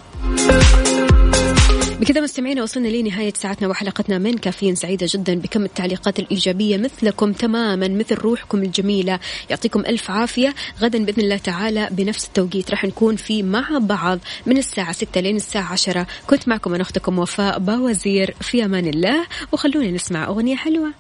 بكذا 2.01 2.21
مستمعينا 2.21 2.63
وصلنا 2.63 2.89
لنهاية 2.89 3.33
ساعتنا 3.33 3.69
وحلقتنا 3.69 4.19
من 4.19 4.39
كافيين 4.39 4.75
سعيدة 4.75 5.07
جدا 5.11 5.35
بكم 5.35 5.65
التعليقات 5.65 6.19
الإيجابية 6.19 6.77
مثلكم 6.77 7.33
تماما 7.33 7.89
مثل 7.89 8.15
روحكم 8.15 8.63
الجميلة. 8.63 9.19
يعطيكم 9.51 9.81
ألف 9.81 10.11
عافية. 10.11 10.55
غدا 10.81 11.05
بإذن 11.05 11.23
الله 11.23 11.37
تعالى 11.37 11.89
بنفس 11.91 12.27
التوقيت. 12.27 12.71
راح 12.71 12.85
نكون 12.85 13.17
في 13.17 13.43
مع 13.43 13.79
بعض 13.79 14.19
من 14.47 14.59
الساعة 14.59 14.93
6 14.93 15.21
لين 15.21 15.37
الساعة 15.37 15.73
10 15.73 16.07
كنت 16.27 16.49
معكم 16.49 16.75
أنا 16.75 16.83
أختكم 16.83 17.19
وفاء 17.19 17.59
باوزير 17.59 18.35
في 18.41 18.65
أمان 18.65 18.87
الله. 18.87 19.27
وخلونا 19.53 19.91
نسمع 19.91 20.29
أغنية 20.29 20.57
حلوة. 20.57 20.93